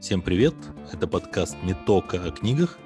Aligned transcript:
Всем 0.00 0.22
привет! 0.22 0.54
Это 0.90 1.06
подкаст 1.06 1.58
не 1.62 1.74
только 1.74 2.24
о 2.24 2.30
книгах. 2.30 2.78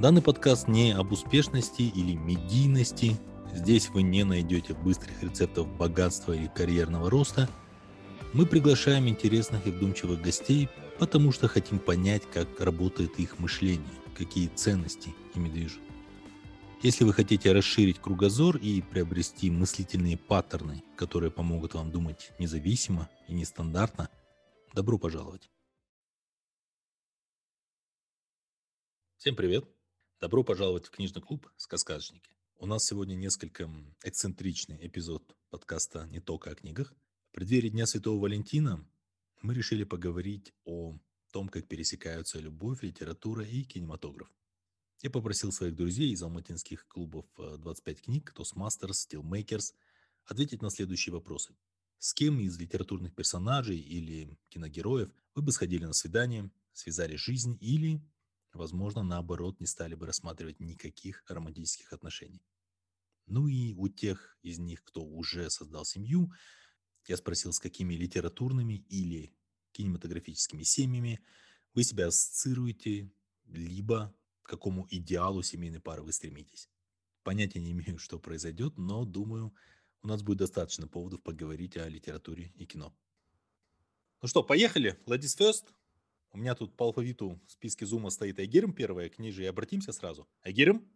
Данный 0.00 0.20
подкаст 0.20 0.66
не 0.66 0.90
об 0.90 1.12
успешности 1.12 1.82
или 1.82 2.16
медийности. 2.16 3.16
Здесь 3.54 3.90
вы 3.90 4.02
не 4.02 4.24
найдете 4.24 4.74
быстрых 4.74 5.22
рецептов 5.22 5.68
богатства 5.68 6.32
или 6.32 6.48
карьерного 6.48 7.08
роста. 7.10 7.48
Мы 8.32 8.44
приглашаем 8.44 9.08
интересных 9.08 9.68
и 9.68 9.70
вдумчивых 9.70 10.20
гостей, 10.20 10.68
потому 10.98 11.30
что 11.30 11.46
хотим 11.46 11.78
понять, 11.78 12.22
как 12.28 12.60
работает 12.60 13.20
их 13.20 13.38
мышление, 13.38 13.86
какие 14.18 14.48
ценности 14.48 15.14
ими 15.36 15.48
движут. 15.48 15.80
Если 16.82 17.04
вы 17.04 17.12
хотите 17.12 17.52
расширить 17.52 18.00
кругозор 18.00 18.56
и 18.56 18.82
приобрести 18.82 19.48
мыслительные 19.48 20.16
паттерны, 20.16 20.82
которые 20.96 21.30
помогут 21.30 21.74
вам 21.74 21.92
думать 21.92 22.32
независимо 22.40 23.08
и 23.28 23.32
нестандартно, 23.32 24.08
добро 24.74 24.98
пожаловать. 24.98 25.48
Всем 29.20 29.36
привет! 29.36 29.68
Добро 30.18 30.42
пожаловать 30.42 30.86
в 30.86 30.90
книжный 30.92 31.20
клуб 31.20 31.46
«Сказкажники». 31.58 32.30
У 32.56 32.64
нас 32.64 32.86
сегодня 32.86 33.16
несколько 33.16 33.70
эксцентричный 34.02 34.78
эпизод 34.80 35.36
подкаста 35.50 36.06
«Не 36.06 36.20
только 36.20 36.48
о 36.48 36.54
книгах». 36.54 36.94
В 37.28 37.34
преддверии 37.34 37.68
Дня 37.68 37.84
Святого 37.84 38.18
Валентина 38.18 38.82
мы 39.42 39.52
решили 39.52 39.84
поговорить 39.84 40.54
о 40.64 40.98
том, 41.32 41.50
как 41.50 41.68
пересекаются 41.68 42.38
любовь, 42.38 42.82
литература 42.82 43.44
и 43.44 43.62
кинематограф. 43.62 44.32
Я 45.02 45.10
попросил 45.10 45.52
своих 45.52 45.76
друзей 45.76 46.12
из 46.12 46.22
алматинских 46.22 46.88
клубов 46.88 47.26
25 47.36 47.98
э, 47.98 48.02
книг, 48.02 48.34
Toastmasters, 48.34 49.06
Steelmakers, 49.06 49.74
ответить 50.24 50.62
на 50.62 50.70
следующие 50.70 51.12
вопросы. 51.12 51.54
С 51.98 52.14
кем 52.14 52.40
из 52.40 52.58
литературных 52.58 53.14
персонажей 53.14 53.80
или 53.80 54.38
киногероев 54.48 55.10
вы 55.34 55.42
бы 55.42 55.52
сходили 55.52 55.84
на 55.84 55.92
свидание, 55.92 56.50
связали 56.72 57.16
жизнь 57.16 57.58
или 57.60 58.00
возможно, 58.54 59.02
наоборот, 59.02 59.60
не 59.60 59.66
стали 59.66 59.94
бы 59.94 60.06
рассматривать 60.06 60.60
никаких 60.60 61.24
романтических 61.28 61.92
отношений. 61.92 62.42
Ну 63.26 63.46
и 63.46 63.74
у 63.74 63.88
тех 63.88 64.36
из 64.42 64.58
них, 64.58 64.82
кто 64.82 65.04
уже 65.04 65.50
создал 65.50 65.84
семью, 65.84 66.32
я 67.06 67.16
спросил, 67.16 67.52
с 67.52 67.60
какими 67.60 67.94
литературными 67.94 68.84
или 68.88 69.32
кинематографическими 69.72 70.62
семьями 70.62 71.20
вы 71.74 71.84
себя 71.84 72.08
ассоциируете, 72.08 73.12
либо 73.46 74.14
к 74.42 74.50
какому 74.50 74.86
идеалу 74.90 75.42
семейной 75.42 75.80
пары 75.80 76.02
вы 76.02 76.12
стремитесь. 76.12 76.68
Понятия 77.22 77.60
не 77.60 77.72
имею, 77.72 77.98
что 78.00 78.18
произойдет, 78.18 78.78
но 78.78 79.04
думаю, 79.04 79.54
у 80.02 80.08
нас 80.08 80.22
будет 80.22 80.38
достаточно 80.38 80.88
поводов 80.88 81.22
поговорить 81.22 81.76
о 81.76 81.88
литературе 81.88 82.52
и 82.56 82.66
кино. 82.66 82.96
Ну 84.22 84.28
что, 84.28 84.42
поехали. 84.42 84.98
Ladies 85.06 85.38
first. 85.38 85.64
У 86.32 86.38
меня 86.38 86.54
тут 86.54 86.76
по 86.76 86.84
алфавиту 86.84 87.40
в 87.46 87.50
списке 87.50 87.86
зума 87.86 88.10
стоит 88.10 88.38
Айгерм 88.38 88.72
первая, 88.72 89.08
к 89.08 89.18
ней 89.18 89.32
же 89.32 89.42
и 89.42 89.46
обратимся 89.46 89.92
сразу. 89.92 90.28
Айгерм? 90.44 90.88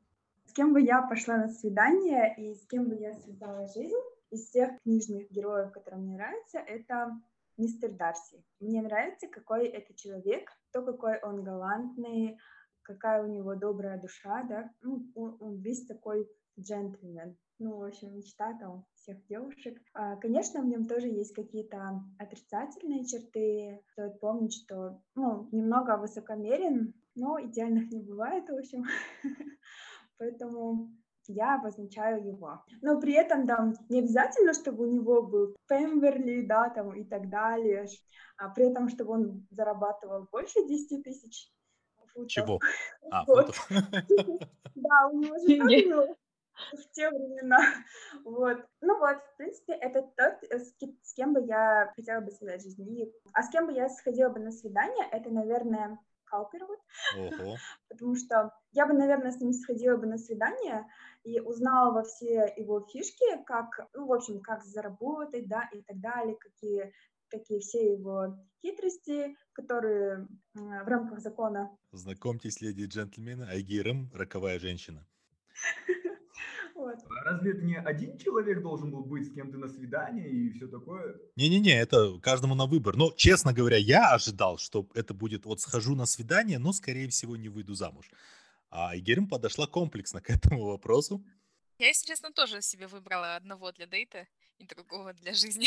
С 0.47 0.53
кем 0.53 0.73
бы 0.73 0.81
я 0.81 1.03
пошла 1.03 1.37
на 1.37 1.49
свидание 1.49 2.35
и 2.39 2.55
с 2.55 2.67
кем 2.67 2.89
бы 2.89 2.95
я 2.95 3.15
связала 3.15 3.67
жизнь 3.67 3.97
из 4.31 4.49
всех 4.49 4.71
книжных 4.83 5.31
героев, 5.31 5.73
которые 5.73 6.03
мне 6.03 6.15
нравятся, 6.15 6.59
это 6.59 7.21
мистер 7.57 7.91
Дарси. 7.93 8.45
Мне 8.61 8.81
нравится, 8.83 9.27
какой 9.27 9.67
это 9.67 9.93
человек, 9.95 10.51
то, 10.73 10.83
какой 10.83 11.19
он 11.21 11.43
галантный, 11.43 12.39
какая 12.83 13.23
у 13.23 13.27
него 13.27 13.57
добрая 13.57 14.01
душа, 14.01 14.45
да, 14.45 14.71
ну, 14.83 15.11
он, 15.15 15.37
он 15.41 15.61
весь 15.61 15.87
такой 15.87 16.29
джентльмен 16.59 17.37
ну, 17.59 17.79
в 17.79 17.85
общем, 17.85 18.15
мечта 18.15 18.53
там 18.59 18.85
всех 19.05 19.25
девушек. 19.27 19.79
А, 19.93 20.17
конечно, 20.17 20.63
в 20.63 20.67
нем 20.67 20.87
тоже 20.87 21.09
есть 21.09 21.35
какие-то 21.35 22.03
отрицательные 22.19 23.05
черты. 23.05 23.81
Стоит 23.93 24.19
помнить, 24.19 24.55
что, 24.55 25.01
ну, 25.15 25.49
немного 25.53 25.99
высокомерен, 25.99 26.95
но 27.15 27.39
идеальных 27.41 27.91
не 27.91 28.01
бывает, 28.01 28.49
в 28.49 28.57
общем. 28.57 28.85
Поэтому 30.19 30.91
я 31.27 31.57
обозначаю 31.57 32.27
его. 32.27 32.65
Но 32.81 33.01
при 33.01 33.15
этом, 33.15 33.47
да, 33.47 33.73
не 33.89 34.01
обязательно, 34.01 34.55
чтобы 34.55 34.89
у 34.89 34.93
него 34.93 35.23
был 35.23 35.57
Пемберли, 35.69 36.47
да, 36.47 36.71
там 36.71 36.93
и 36.95 37.05
так 37.05 37.29
далее, 37.29 37.87
а 38.37 38.49
при 38.49 38.71
этом, 38.71 38.89
чтобы 38.89 39.13
он 39.13 39.47
зарабатывал 39.51 40.27
больше 40.33 40.67
10 40.67 41.03
тысяч 41.03 41.53
футов. 42.13 42.31
Чего? 42.31 42.61
А, 43.11 43.25
футов. 43.25 43.69
Да, 44.75 45.07
у 45.07 45.21
него 45.21 45.39
же 45.39 46.17
в 46.73 46.91
те 46.93 47.11
времена. 47.11 47.59
Вот. 48.25 48.59
Ну 48.81 48.99
вот, 48.99 49.17
в 49.17 49.37
принципе, 49.37 49.75
это 49.75 50.03
тот, 50.03 50.51
э, 50.51 50.59
с 50.59 51.15
кем 51.15 51.35
бы 51.35 51.43
я 51.43 51.93
хотела 51.97 52.21
бы 52.21 52.31
связать 52.31 52.63
жизнь. 52.63 53.13
А 53.33 53.43
с 53.43 53.51
кем 53.51 53.67
бы 53.67 53.73
я 53.73 53.89
сходила 53.89 54.29
бы 54.31 54.41
на 54.41 54.53
свидание, 54.53 55.07
это, 55.11 55.31
наверное, 55.31 55.99
Каупервуд. 56.25 56.79
Потому 57.89 58.17
что 58.17 58.53
я 58.73 58.87
бы, 58.87 58.95
наверное, 58.95 59.31
с 59.31 59.41
ним 59.41 59.53
сходила 59.53 59.97
бы 59.97 60.07
на 60.07 60.19
свидание 60.19 60.87
и 61.23 61.41
узнала 61.41 61.93
во 61.93 62.03
все 62.03 62.53
его 62.57 62.81
фишки, 62.87 63.43
как, 63.45 63.89
ну, 63.95 64.07
в 64.07 64.13
общем, 64.13 64.41
как 64.41 64.65
заработать, 64.65 65.49
да, 65.49 65.69
и 65.73 65.83
так 65.83 66.01
далее, 66.01 66.37
какие 66.37 66.93
какие 67.31 67.59
все 67.59 67.93
его 67.95 68.39
хитрости, 68.63 69.37
которые 69.55 70.29
в 70.55 70.87
рамках 70.87 71.19
закона. 71.19 71.77
Знакомьтесь, 71.91 72.61
леди 72.61 72.83
и 72.83 72.87
джентльмены, 72.87 73.45
Айгиром, 73.45 74.09
роковая 74.15 74.61
женщина. 74.61 75.05
Вот. 76.75 76.99
А 77.09 77.25
разве 77.25 77.53
это 77.53 77.63
не 77.63 77.77
один 77.77 78.19
человек 78.19 78.61
должен 78.61 78.91
был 78.91 79.05
быть 79.05 79.29
с 79.29 79.33
кем-то 79.33 79.59
на 79.59 79.69
свидании 79.69 80.29
и 80.29 80.51
все 80.51 80.67
такое? 80.67 81.17
Не-не-не, 81.37 81.81
это 81.81 82.19
каждому 82.21 82.57
на 82.57 82.67
выбор. 82.67 82.97
Но, 82.97 83.13
честно 83.17 83.53
говоря, 83.53 83.77
я 83.77 84.13
ожидал, 84.13 84.59
что 84.59 84.89
это 84.95 85.15
будет 85.15 85.47
вот 85.47 85.61
схожу 85.61 85.95
на 85.95 86.07
свидание, 86.07 86.59
но, 86.59 86.73
скорее 86.73 87.09
всего, 87.09 87.37
не 87.37 87.49
выйду 87.49 87.75
замуж. 87.75 88.11
А 88.71 88.97
Игерим 88.97 89.29
подошла 89.29 89.69
комплексно 89.69 90.21
к 90.23 90.31
этому 90.31 90.65
вопросу. 90.65 91.25
Я, 91.79 91.89
если 91.89 92.07
честно, 92.07 92.33
тоже 92.33 92.61
себе 92.61 92.89
выбрала 92.89 93.37
одного 93.37 93.71
для 93.73 93.87
дейта 93.87 94.27
и 94.59 94.67
другого 94.67 95.13
для 95.13 95.33
жизни. 95.33 95.67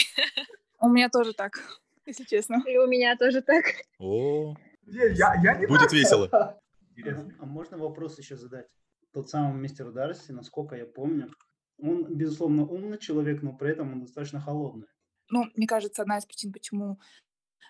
У 0.79 0.89
меня 0.89 1.09
тоже 1.09 1.34
так, 1.34 1.59
если 2.06 2.25
честно. 2.25 2.62
И 2.68 2.78
у 2.78 2.88
меня 2.88 3.16
тоже 3.18 3.41
так. 3.41 3.66
О, 4.00 4.56
я, 4.85 5.35
я 5.41 5.57
не 5.57 5.68
будет 5.68 5.91
весело. 5.94 6.28
А 6.29 7.45
можно 7.45 7.78
вопрос 7.78 8.18
еще 8.19 8.35
задать? 8.35 8.68
Тот 9.13 9.29
самый 9.29 9.59
мистер 9.59 9.91
Дарси, 9.91 10.31
насколько 10.31 10.75
я 10.75 10.85
помню, 10.85 11.31
он, 11.78 12.16
безусловно, 12.16 12.63
умный 12.66 12.97
человек, 12.97 13.41
но 13.41 13.53
при 13.53 13.72
этом 13.72 13.94
он 13.94 14.01
достаточно 14.01 14.40
холодный. 14.40 14.88
Ну, 15.29 15.45
мне 15.56 15.68
кажется, 15.68 16.01
одна 16.01 16.18
из 16.18 16.25
причин, 16.25 16.51
почему 16.51 17.00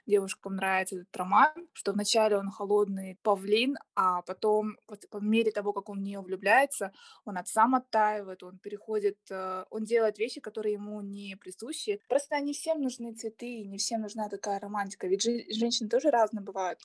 девушкам 0.08 0.56
нравится 0.56 0.96
этот 0.96 1.16
роман, 1.16 1.52
что 1.74 1.92
вначале 1.92 2.38
он 2.38 2.50
холодный 2.50 3.20
павлин, 3.22 3.76
а 3.96 4.22
потом, 4.22 4.78
по 4.86 5.18
мере 5.18 5.52
того, 5.52 5.74
как 5.74 5.90
он 5.90 6.00
в 6.00 6.02
нее 6.02 6.22
влюбляется, 6.22 6.94
он 7.26 7.38
от 7.38 7.48
сам 7.48 7.76
оттаивает, 7.76 8.42
он 8.42 8.58
переходит, 8.58 9.18
э, 9.30 9.66
он 9.70 9.84
делает 9.84 10.18
вещи, 10.18 10.40
которые 10.40 10.74
ему 10.74 11.02
не 11.02 11.36
присущи. 11.36 12.00
Просто 12.08 12.40
не 12.40 12.54
всем 12.54 12.82
нужны 12.82 13.14
цветы, 13.14 13.66
не 13.66 13.78
всем 13.78 14.02
нужна 14.02 14.30
такая 14.30 14.60
романтика, 14.60 15.08
ведь 15.08 15.24
женщины 15.24 15.90
тоже 15.90 16.10
разные 16.10 16.44
бывают. 16.44 16.80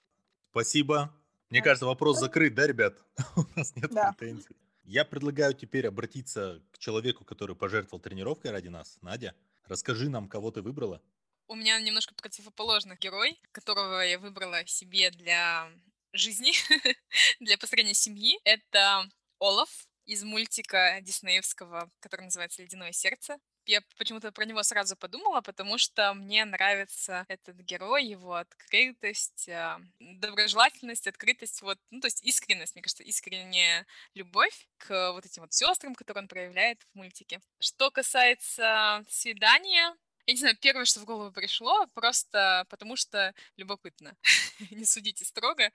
Спасибо. 0.51 1.15
Мне 1.53 1.61
кажется, 1.61 1.85
вопрос 1.85 2.19
закрыт, 2.19 2.55
да, 2.55 2.67
ребят? 2.67 2.99
У 3.37 3.45
нас 3.59 3.77
нет 3.77 3.91
да. 3.91 4.15
претензий. 4.15 4.57
Я 4.85 5.05
предлагаю 5.05 5.53
теперь 5.53 5.87
обратиться 5.87 6.63
к 6.71 6.79
человеку, 6.79 7.27
который 7.27 7.55
пожертвовал 7.55 8.01
тренировкой 8.01 8.53
ради 8.53 8.69
нас. 8.69 8.97
Надя, 9.03 9.35
расскажи 9.67 10.09
нам, 10.09 10.31
кого 10.31 10.51
ты 10.51 10.63
выбрала. 10.63 11.03
У 11.49 11.55
меня 11.55 11.79
немножко 11.79 12.15
противоположный 12.15 12.97
герой, 12.97 13.39
которого 13.53 14.01
я 14.01 14.19
выбрала 14.19 14.65
себе 14.65 15.11
для 15.11 15.69
жизни, 16.15 16.53
для 17.41 17.59
построения 17.59 17.93
семьи. 17.93 18.41
Это 18.45 19.07
Олаф 19.39 19.87
из 20.07 20.25
мультика 20.25 21.01
диснеевского, 21.03 21.91
который 22.01 22.23
называется 22.23 22.63
«Ледяное 22.63 22.93
сердце». 22.93 23.37
Я 23.67 23.81
почему-то 23.97 24.33
про 24.33 24.45
него 24.45 24.62
сразу 24.62 24.97
подумала, 24.97 25.41
потому 25.41 25.78
что 25.78 26.15
мне 26.15 26.45
нравится 26.45 27.25
этот 27.28 27.56
герой, 27.59 28.05
его 28.05 28.34
открытость, 28.34 29.49
а, 29.49 29.81
доброжелательность, 30.00 31.07
открытость, 31.07 31.63
вот, 31.63 31.78
ну, 31.91 32.01
то 32.01 32.07
есть 32.07 32.25
искренность, 32.25 32.75
мне 32.75 32.83
кажется, 32.83 33.04
искренняя 33.04 33.86
любовь 34.15 34.69
к 34.78 35.13
вот 35.13 35.25
этим 35.27 35.42
вот 35.42 35.53
сестрам, 35.53 35.95
которые 35.95 36.22
он 36.22 36.28
проявляет 36.28 36.83
в 36.83 36.97
мультике. 36.97 37.41
Что 37.60 37.91
касается 37.91 39.04
свидания, 39.09 39.95
я 40.27 40.34
не 40.34 40.39
знаю, 40.39 40.57
первое, 40.60 40.84
что 40.84 41.01
в 41.01 41.04
голову 41.04 41.33
пришло, 41.33 41.86
просто 41.95 42.66
потому 42.69 42.97
что 42.97 43.34
любопытно. 43.57 44.16
не 44.71 44.84
судите 44.84 45.25
строго. 45.25 45.71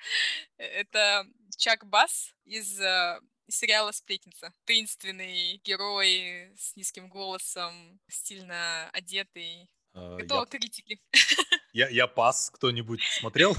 Э, 0.57 0.63
это 0.63 1.25
Чак 1.57 1.85
Бас 1.85 2.33
из 2.45 2.79
а, 2.81 3.19
сериала 3.47 3.91
«Сплетница». 3.91 4.53
Таинственный 4.65 5.61
герой 5.63 6.51
с 6.57 6.75
низким 6.75 7.09
голосом, 7.09 7.99
стильно 8.07 8.89
одетый. 8.91 9.69
А, 9.93 10.17
Готова 10.17 10.41
я... 10.41 10.45
критики. 10.45 10.99
Я, 11.73 11.89
я 11.89 12.07
пас. 12.07 12.49
Кто-нибудь 12.49 13.01
смотрел? 13.19 13.55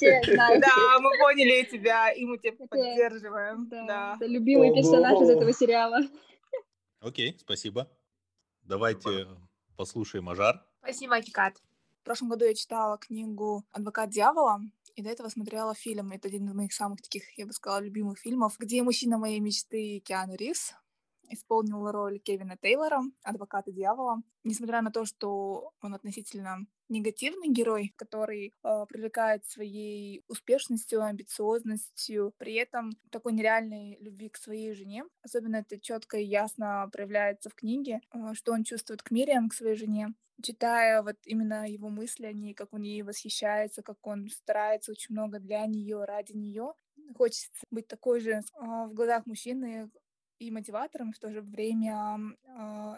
Да, 0.00 0.98
мы 1.00 1.10
поняли 1.18 1.64
тебя, 1.64 2.12
и 2.12 2.24
мы 2.24 2.38
тебя 2.38 2.52
поддерживаем. 2.68 3.68
Да. 3.68 4.14
Это 4.16 4.26
любимый 4.26 4.72
персонаж 4.72 5.20
из 5.20 5.30
этого 5.30 5.52
сериала. 5.52 5.98
Окей, 7.00 7.36
спасибо. 7.40 7.90
Давайте 8.62 9.26
послушаем 9.76 10.28
Ажар. 10.28 10.64
Спасибо, 10.80 11.20
Кикат. 11.20 11.56
В 12.02 12.04
прошлом 12.04 12.28
году 12.28 12.44
я 12.44 12.54
читала 12.54 12.98
книгу 12.98 13.64
«Адвокат 13.72 14.10
дьявола», 14.10 14.60
и 14.94 15.02
до 15.02 15.10
этого 15.10 15.28
смотрела 15.28 15.74
фильм. 15.74 16.12
Это 16.12 16.28
один 16.28 16.48
из 16.48 16.54
моих 16.54 16.72
самых 16.72 17.02
таких, 17.02 17.36
я 17.38 17.46
бы 17.46 17.52
сказала, 17.52 17.80
любимых 17.80 18.18
фильмов, 18.18 18.56
где 18.58 18.82
мужчина 18.82 19.18
моей 19.18 19.40
мечты 19.40 20.00
Киану 20.00 20.34
Ривз 20.36 20.74
исполнил 21.30 21.90
роль 21.90 22.18
Кевина 22.18 22.56
Тейлора, 22.56 23.02
адвоката 23.22 23.72
дьявола. 23.72 24.22
Несмотря 24.44 24.82
на 24.82 24.90
то, 24.90 25.04
что 25.04 25.72
он 25.80 25.94
относительно 25.94 26.66
негативный 26.88 27.48
герой, 27.48 27.94
который 27.96 28.52
э, 28.62 28.86
привлекает 28.88 29.44
своей 29.46 30.22
успешностью, 30.28 31.02
амбициозностью, 31.02 32.34
при 32.36 32.54
этом 32.54 32.92
такой 33.10 33.32
нереальной 33.32 33.96
любви 34.00 34.28
к 34.28 34.36
своей 34.36 34.74
жене. 34.74 35.04
Особенно 35.22 35.56
это 35.56 35.80
четко 35.80 36.18
и 36.18 36.24
ясно 36.24 36.88
проявляется 36.92 37.48
в 37.48 37.54
книге, 37.54 38.00
э, 38.12 38.34
что 38.34 38.52
он 38.52 38.64
чувствует 38.64 39.02
к 39.02 39.10
Мириам, 39.10 39.48
к 39.48 39.54
своей 39.54 39.76
жене. 39.76 40.14
Читая 40.42 41.02
вот 41.02 41.16
именно 41.24 41.68
его 41.70 41.88
мысли 41.88 42.26
о 42.26 42.32
ней, 42.32 42.54
как 42.54 42.72
он 42.72 42.82
ей 42.82 43.02
восхищается, 43.02 43.82
как 43.82 44.04
он 44.06 44.28
старается 44.28 44.92
очень 44.92 45.14
много 45.14 45.38
для 45.38 45.64
нее, 45.66 46.04
ради 46.04 46.32
нее, 46.32 46.74
хочется 47.16 47.50
быть 47.70 47.86
такой 47.86 48.20
же 48.20 48.32
э, 48.32 48.40
в 48.60 48.92
глазах 48.94 49.26
мужчины, 49.26 49.90
и 50.38 50.50
мотиватором, 50.50 51.12
в 51.12 51.18
то 51.18 51.30
же 51.30 51.40
время 51.40 52.18
э, 52.18 52.50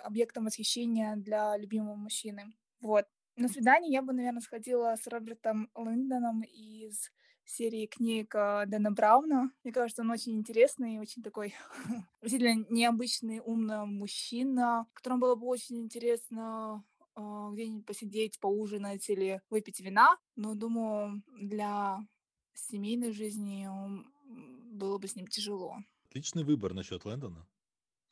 объектом 0.05 0.45
восхищения 0.47 1.17
для 1.17 1.57
любимого 1.57 1.95
мужчины. 1.95 2.55
Вот. 2.81 3.07
На 3.37 3.49
свидание 3.49 3.93
я 3.93 4.03
бы, 4.03 4.13
наверное, 4.13 4.41
сходила 4.41 4.97
с 4.97 5.07
Робертом 5.07 5.71
Линдоном 5.77 6.43
из 6.43 7.11
серии 7.45 7.87
книг 7.87 8.35
э, 8.35 8.65
Дэна 8.67 8.91
Брауна. 8.91 9.51
Мне 9.63 9.73
кажется, 9.73 10.03
он 10.03 10.11
очень 10.11 10.37
интересный, 10.37 10.99
очень 10.99 11.23
такой 11.23 11.55
действительно 12.23 12.67
необычный, 12.71 13.41
умный 13.41 13.87
мужчина, 13.87 14.87
которому 14.95 15.21
было 15.21 15.35
бы 15.35 15.47
очень 15.47 15.81
интересно 15.83 16.85
где-нибудь 17.17 17.87
посидеть, 17.87 18.39
поужинать 18.39 19.09
или 19.09 19.41
выпить 19.51 19.81
вина. 19.81 20.19
Но, 20.37 20.55
думаю, 20.55 21.23
для 21.41 21.99
семейной 22.55 23.13
жизни 23.13 23.69
было 24.73 24.99
бы 24.99 25.09
с 25.09 25.17
ним 25.17 25.27
тяжело. 25.27 25.77
Отличный 26.09 26.45
выбор 26.45 26.75
насчет 26.75 27.05
Лэндона. 27.05 27.47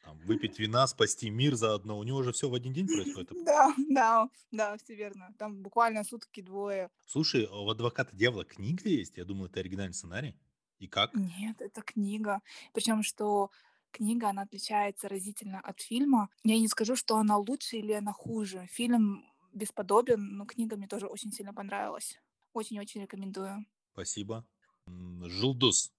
Там, 0.04 0.18
выпить 0.18 0.58
вина, 0.58 0.86
спасти 0.86 1.30
мир 1.30 1.54
заодно. 1.54 1.98
У 1.98 2.02
него 2.02 2.22
же 2.22 2.32
все 2.32 2.48
в 2.50 2.54
один 2.54 2.72
день 2.72 2.86
происходит. 2.86 3.32
Да, 3.44 3.74
да, 3.88 4.28
да, 4.50 4.76
все 4.76 4.94
верно. 4.94 5.34
Там 5.38 5.62
буквально 5.62 6.04
сутки 6.04 6.42
двое. 6.42 6.90
Слушай, 7.06 7.44
а 7.50 7.62
у 7.62 7.68
адвоката 7.70 8.14
дьявола 8.14 8.44
книга 8.44 8.88
есть? 8.88 9.16
Я 9.16 9.24
думаю, 9.24 9.50
это 9.50 9.60
оригинальный 9.60 9.94
сценарий. 9.94 10.36
И 10.78 10.86
как? 10.86 11.14
Нет, 11.14 11.60
это 11.60 11.80
книга. 11.80 12.42
Причем, 12.74 13.02
что 13.02 13.50
книга, 13.94 14.28
она 14.28 14.42
отличается 14.42 15.08
разительно 15.08 15.60
от 15.60 15.80
фильма. 15.80 16.28
Я 16.42 16.58
не 16.58 16.68
скажу, 16.68 16.96
что 16.96 17.16
она 17.16 17.38
лучше 17.38 17.76
или 17.76 17.92
она 17.92 18.12
хуже. 18.12 18.66
Фильм 18.70 19.24
бесподобен, 19.52 20.36
но 20.36 20.44
книга 20.44 20.76
мне 20.76 20.88
тоже 20.88 21.06
очень 21.06 21.32
сильно 21.32 21.54
понравилась. 21.54 22.20
Очень-очень 22.52 23.02
рекомендую. 23.02 23.64
Спасибо. 23.92 24.44
Жилдус, 24.86 25.92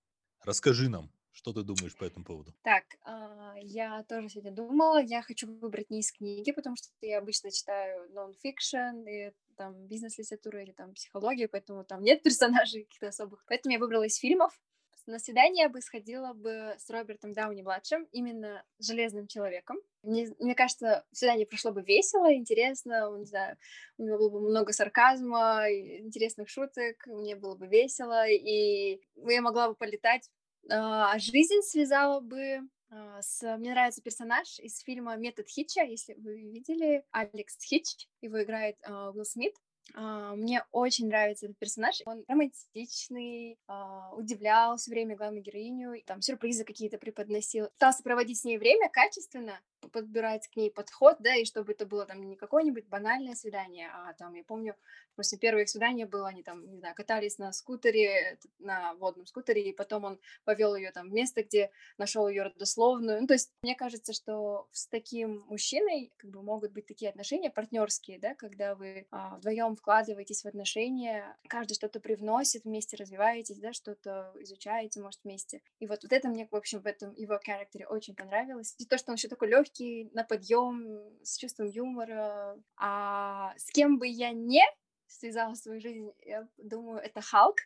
расскажи 0.44 0.90
нам, 0.90 1.10
что 1.32 1.54
ты 1.54 1.64
думаешь 1.64 1.96
по 1.96 2.04
этому 2.04 2.26
поводу? 2.26 2.54
Так, 2.64 2.84
а, 3.04 3.56
я 3.62 4.04
тоже 4.04 4.30
сегодня 4.30 4.52
думала, 4.52 5.02
я 5.02 5.22
хочу 5.22 5.48
выбрать 5.48 5.90
не 5.90 6.00
из 6.00 6.12
книги, 6.12 6.52
потому 6.52 6.76
что 6.76 6.90
я 7.02 7.20
обычно 7.20 7.52
читаю 7.52 8.10
нон-фикшн 8.14 9.08
и 9.08 9.32
там 9.58 9.88
бизнес-литературу 9.88 10.60
или 10.60 10.72
там 10.72 10.94
психологию, 10.94 11.50
поэтому 11.50 11.84
там 11.84 12.04
нет 12.04 12.24
персонажей 12.24 12.84
каких-то 12.84 13.08
особых. 13.08 13.44
Поэтому 13.48 13.74
я 13.74 13.80
выбрала 13.80 14.04
из 14.04 14.18
фильмов. 14.18 14.58
На 15.06 15.20
свидание 15.20 15.64
я 15.64 15.70
бы 15.70 15.82
сходила 15.82 16.34
бы 16.34 16.76
с 16.78 16.90
Робертом 16.90 17.34
Дауни-младшим, 17.34 18.08
именно 18.12 18.64
железным 18.80 19.28
человеком. 19.28 19.78
Мне, 20.02 20.28
мне 20.40 20.56
кажется, 20.56 21.06
свидание 21.12 21.46
прошло 21.46 21.72
бы 21.72 21.84
весело, 21.84 22.34
интересно, 22.34 23.16
не 23.18 23.26
знаю, 23.26 23.58
у 23.98 24.04
него 24.04 24.18
было 24.18 24.30
бы 24.30 24.42
много 24.42 24.74
сарказма, 24.74 25.66
интересных 25.70 26.50
шуток, 26.50 27.06
мне 27.06 27.36
было 27.36 27.56
бы 27.56 27.68
весело, 27.68 28.28
и 28.28 29.00
я 29.16 29.42
могла 29.42 29.70
бы 29.70 29.76
полетать 29.76 30.30
а 30.70 31.18
жизнь 31.20 31.62
связала 31.62 32.20
бы 32.20 32.62
а, 32.90 33.22
с... 33.22 33.58
Мне 33.58 33.72
нравится 33.72 34.02
персонаж 34.02 34.60
из 34.60 34.80
фильма 34.80 35.16
«Метод 35.16 35.48
Хитча», 35.48 35.84
если 35.84 36.14
вы 36.16 36.38
видели, 36.42 37.04
Алекс 37.12 37.58
Хитч, 37.62 38.08
его 38.22 38.42
играет 38.44 38.78
uh, 38.88 39.12
Уилл 39.12 39.26
Смит. 39.26 39.54
Uh, 39.94 40.36
мне 40.36 40.64
очень 40.72 41.08
нравится 41.08 41.46
этот 41.46 41.58
персонаж. 41.60 42.02
Он 42.06 42.24
романтичный, 42.28 43.58
uh, 43.70 44.16
удивлял 44.16 44.78
все 44.78 44.92
время 44.92 45.16
главную 45.16 45.44
героиню, 45.44 46.02
там 46.06 46.22
сюрпризы 46.22 46.66
какие-то 46.66 46.98
преподносил. 46.98 47.70
Пытался 47.70 48.04
проводить 48.04 48.40
с 48.40 48.44
ней 48.44 48.58
время 48.58 48.90
качественно, 48.90 49.62
подбирать 49.90 50.48
к 50.48 50.56
ней 50.56 50.72
подход, 50.72 51.18
да, 51.20 51.36
и 51.36 51.46
чтобы 51.46 51.74
это 51.74 51.86
было 51.86 52.06
там 52.06 52.22
не 52.22 52.36
какое-нибудь 52.36 52.88
банальное 52.88 53.36
свидание, 53.36 53.90
а 53.94 54.14
там, 54.14 54.34
я 54.34 54.44
помню, 54.44 54.76
после 55.16 55.38
первых 55.38 55.70
свидания 55.70 56.06
было, 56.06 56.28
они 56.28 56.44
там, 56.44 56.66
не 56.70 56.78
знаю, 56.80 56.96
катались 56.96 57.38
на 57.38 57.52
скутере, 57.52 58.38
на 58.60 58.94
водном 58.96 59.26
скутере, 59.26 59.70
и 59.70 59.74
потом 59.74 60.04
он 60.04 60.20
повел 60.44 60.76
ее 60.76 60.92
там 60.92 61.10
в 61.10 61.14
место, 61.14 61.44
где 61.44 61.72
нашел 61.98 62.28
ее 62.28 62.44
родословную. 62.44 63.22
Ну, 63.22 63.28
то 63.28 63.34
есть 63.34 63.52
мне 63.64 63.76
кажется, 63.76 64.14
что 64.14 64.68
с 64.72 64.88
таким 64.88 65.44
мужчиной 65.48 66.12
как 66.18 66.32
бы 66.32 66.42
могут 66.42 66.72
быть 66.72 66.86
такие 66.86 67.10
отношения 67.10 67.50
партнерские, 67.50 68.20
да, 68.20 68.36
когда 68.36 68.76
вы 68.76 69.08
а, 69.12 69.38
вдвоем 69.38 69.76
вкладываетесь 69.76 70.44
в 70.44 70.48
отношения, 70.48 71.38
каждый 71.48 71.76
что-то 71.76 72.00
привносит, 72.00 72.66
вместе 72.66 72.98
развиваетесь, 72.98 73.58
да, 73.58 73.74
что-то 73.74 74.34
изучаете, 74.40 75.02
может, 75.02 75.22
вместе. 75.24 75.62
И 75.80 75.88
вот, 75.88 76.04
вот 76.04 76.12
это 76.12 76.28
мне, 76.28 76.48
в 76.50 76.56
общем, 76.56 76.82
в 76.82 76.88
этом 76.88 77.14
его 77.14 77.40
характере 77.44 77.88
очень 77.88 78.16
понравилось. 78.16 78.76
И 78.78 78.86
то, 78.86 78.98
что 78.98 79.12
он 79.12 79.16
еще 79.16 79.28
такой 79.28 79.50
легкий, 79.50 79.75
легкий, 79.76 80.10
на 80.14 80.24
подъем, 80.24 81.00
с 81.24 81.38
чувством 81.38 81.68
юмора. 81.68 82.58
А 82.78 83.54
с 83.58 83.72
кем 83.72 83.98
бы 83.98 84.08
я 84.08 84.32
не 84.32 84.64
связала 85.08 85.56
свою 85.56 85.80
жизнь, 85.80 86.12
я 86.26 86.48
думаю, 86.58 87.00
это 87.00 87.22
Халк, 87.22 87.58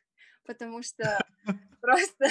потому 0.45 0.83
что 0.83 1.17
просто 1.81 2.29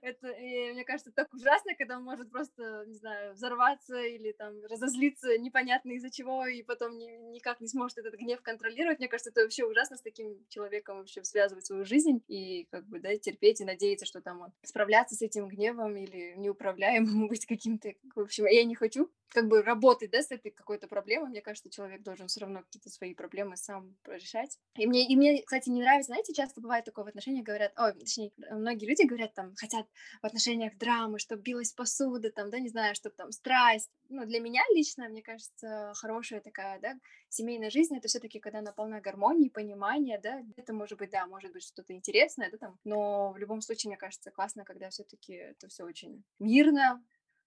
это, 0.00 0.28
и, 0.28 0.72
мне 0.72 0.84
кажется, 0.84 1.12
так 1.12 1.32
ужасно, 1.32 1.74
когда 1.76 1.96
он 1.96 2.04
может 2.04 2.30
просто, 2.30 2.84
не 2.86 2.94
знаю, 2.94 3.34
взорваться 3.34 4.00
или 4.00 4.32
там 4.32 4.64
разозлиться 4.64 5.38
непонятно 5.38 5.92
из-за 5.92 6.10
чего, 6.10 6.46
и 6.46 6.62
потом 6.62 6.96
ни, 6.96 7.06
никак 7.32 7.60
не 7.60 7.68
сможет 7.68 7.98
этот 7.98 8.14
гнев 8.14 8.40
контролировать. 8.42 8.98
Мне 8.98 9.08
кажется, 9.08 9.30
это 9.30 9.42
вообще 9.42 9.64
ужасно 9.64 9.96
с 9.96 10.02
таким 10.02 10.44
человеком 10.48 10.98
вообще 10.98 11.24
связывать 11.24 11.66
свою 11.66 11.84
жизнь 11.84 12.22
и 12.28 12.66
как 12.70 12.86
бы, 12.86 13.00
да, 13.00 13.16
терпеть 13.16 13.60
и 13.60 13.64
надеяться, 13.64 14.06
что 14.06 14.20
там 14.20 14.40
он 14.40 14.52
справляться 14.62 15.14
с 15.14 15.22
этим 15.22 15.48
гневом 15.48 15.96
или 15.96 16.34
неуправляемым 16.36 17.28
быть 17.28 17.46
каким-то, 17.46 17.92
в 18.14 18.20
общем, 18.20 18.46
я 18.46 18.64
не 18.64 18.74
хочу 18.74 19.10
как 19.34 19.48
бы 19.48 19.62
работать, 19.62 20.10
да, 20.10 20.22
с 20.22 20.30
этой 20.30 20.52
какой-то 20.52 20.86
проблемой. 20.86 21.28
Мне 21.28 21.42
кажется, 21.42 21.68
человек 21.68 22.02
должен 22.02 22.28
все 22.28 22.40
равно 22.40 22.62
какие-то 22.62 22.88
свои 22.88 23.14
проблемы 23.14 23.56
сам 23.56 23.96
решать. 24.06 24.58
И 24.76 24.86
мне, 24.86 25.06
и 25.08 25.16
мне, 25.16 25.42
кстати, 25.42 25.68
не 25.70 25.82
нравится, 25.82 26.12
знаете, 26.12 26.32
часто 26.32 26.60
бывает 26.60 26.84
такое 26.84 27.04
в 27.04 27.08
отношениях, 27.08 27.44
говорят, 27.44 27.72
ой, 27.76 27.92
точнее, 27.94 28.30
многие 28.50 28.86
люди 28.86 29.02
говорят, 29.02 29.34
там, 29.34 29.54
хотят 29.64 29.86
в 30.22 30.26
отношениях 30.26 30.76
драмы, 30.78 31.18
чтобы 31.18 31.42
билась 31.42 31.72
посуда, 31.72 32.30
там, 32.30 32.50
да, 32.50 32.58
не 32.58 32.68
знаю, 32.68 32.94
чтобы 32.94 33.16
там 33.16 33.32
страсть. 33.32 33.90
Ну, 34.10 34.26
для 34.26 34.40
меня 34.40 34.62
лично, 34.74 35.08
мне 35.08 35.22
кажется, 35.22 35.92
хорошая 35.96 36.40
такая, 36.40 36.80
да, 36.80 36.94
семейная 37.28 37.70
жизнь, 37.70 37.96
это 37.96 38.08
все 38.08 38.20
таки 38.20 38.40
когда 38.40 38.58
она 38.58 38.72
полна 38.72 39.00
гармонии, 39.00 39.48
понимания, 39.48 40.20
да, 40.22 40.42
это 40.56 40.72
может 40.72 40.98
быть, 40.98 41.10
да, 41.10 41.26
может 41.26 41.52
быть 41.52 41.64
что-то 41.64 41.94
интересное, 41.94 42.50
да, 42.50 42.58
там, 42.58 42.78
но 42.84 43.32
в 43.32 43.38
любом 43.38 43.60
случае, 43.62 43.90
мне 43.90 43.96
кажется, 43.96 44.30
классно, 44.30 44.64
когда 44.64 44.90
все 44.90 45.04
таки 45.04 45.32
это 45.32 45.68
все 45.68 45.84
очень 45.84 46.24
мирно, 46.38 47.02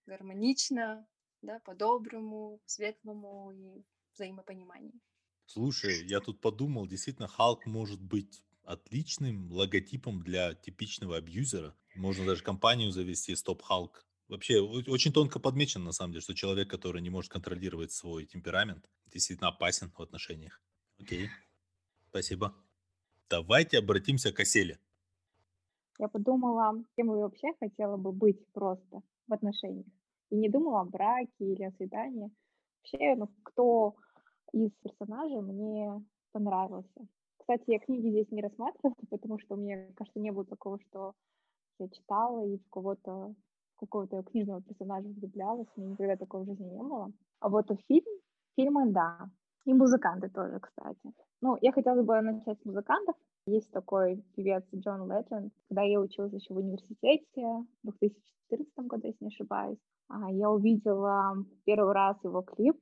гармонично, 0.06 1.08
да, 1.42 1.60
по-доброму, 1.60 2.60
светлому 2.66 3.52
и 3.52 3.84
взаимопониманию. 4.14 5.00
Слушай, 5.46 6.06
я 6.06 6.20
тут 6.20 6.42
подумал, 6.42 6.88
действительно, 6.88 7.28
Халк 7.28 7.66
может 7.68 8.02
быть 8.02 8.44
отличным 8.68 9.50
логотипом 9.52 10.22
для 10.22 10.54
типичного 10.54 11.18
абьюзера. 11.18 11.74
Можно 11.98 12.26
даже 12.26 12.44
компанию 12.44 12.92
завести 12.92 13.34
Stop 13.34 13.62
Hulk. 13.70 13.92
Вообще 14.28 14.60
очень 14.60 15.12
тонко 15.12 15.40
подмечено, 15.40 15.86
на 15.86 15.92
самом 15.92 16.12
деле, 16.12 16.22
что 16.22 16.36
человек, 16.36 16.70
который 16.70 17.02
не 17.02 17.10
может 17.10 17.32
контролировать 17.32 17.92
свой 17.92 18.26
темперамент, 18.26 18.88
действительно 19.08 19.50
опасен 19.50 19.90
в 19.90 20.02
отношениях. 20.02 20.62
Окей, 21.00 21.30
спасибо. 22.10 22.54
Давайте 23.30 23.80
обратимся 23.80 24.32
к 24.32 24.40
Оселе. 24.40 24.80
Я 25.98 26.08
подумала, 26.08 26.84
кем 26.96 27.08
бы 27.08 27.20
вообще 27.20 27.48
хотела 27.60 27.98
бы 27.98 28.12
быть 28.12 28.46
просто 28.54 29.02
в 29.28 29.34
отношениях. 29.34 29.88
И 30.30 30.36
не 30.36 30.50
думала 30.50 30.82
о 30.82 30.86
браке 30.86 31.32
или 31.40 31.64
о 31.64 31.72
свидании. 31.72 32.30
Вообще, 32.78 33.16
ну, 33.16 33.28
кто 33.44 33.96
из 34.54 34.72
персонажей 34.84 35.42
мне 35.42 36.06
понравился. 36.32 37.08
Кстати, 37.40 37.64
я 37.68 37.80
книги 37.80 38.10
здесь 38.10 38.30
не 38.30 38.42
рассматривала, 38.42 38.94
потому 39.10 39.40
что 39.40 39.56
мне 39.56 39.92
кажется, 39.96 40.20
не 40.20 40.32
было 40.32 40.46
такого, 40.46 40.80
что 40.90 41.16
я 41.80 41.90
читала 41.90 42.46
и 42.46 42.58
в 42.58 42.70
кого-то 42.70 43.34
какого-то 43.78 44.24
книжного 44.24 44.62
персонажа 44.62 45.08
влюблялась, 45.08 45.68
у 45.76 45.82
меня 45.82 45.92
никогда 45.92 46.16
такого 46.16 46.44
в 46.44 46.46
жизни 46.48 46.66
не 46.66 46.82
было. 46.82 47.12
А 47.40 47.50
вот 47.50 47.68
фильм, 47.88 48.06
фильмы, 48.56 48.92
да. 48.92 49.30
И 49.66 49.74
музыканты 49.74 50.30
тоже, 50.30 50.60
кстати. 50.60 51.14
Ну, 51.42 51.58
я 51.62 51.72
хотела 51.72 52.02
бы 52.02 52.22
начать 52.22 52.60
с 52.62 52.66
музыкантов. 52.66 53.16
Есть 53.46 53.70
такой 53.72 54.24
певец 54.36 54.64
Джон 54.74 55.12
Ледженд. 55.12 55.54
Когда 55.70 55.84
я 55.84 56.00
училась 56.00 56.34
еще 56.34 56.54
в 56.54 56.58
университете 56.58 57.66
в 57.84 57.92
2014 58.00 58.74
году, 58.88 59.08
если 59.08 59.26
не 59.26 59.28
ошибаюсь, 59.28 59.78
а, 60.10 60.32
я 60.32 60.50
увидела 60.50 61.36
первый 61.66 61.94
раз 61.94 62.18
его 62.24 62.42
клип, 62.42 62.78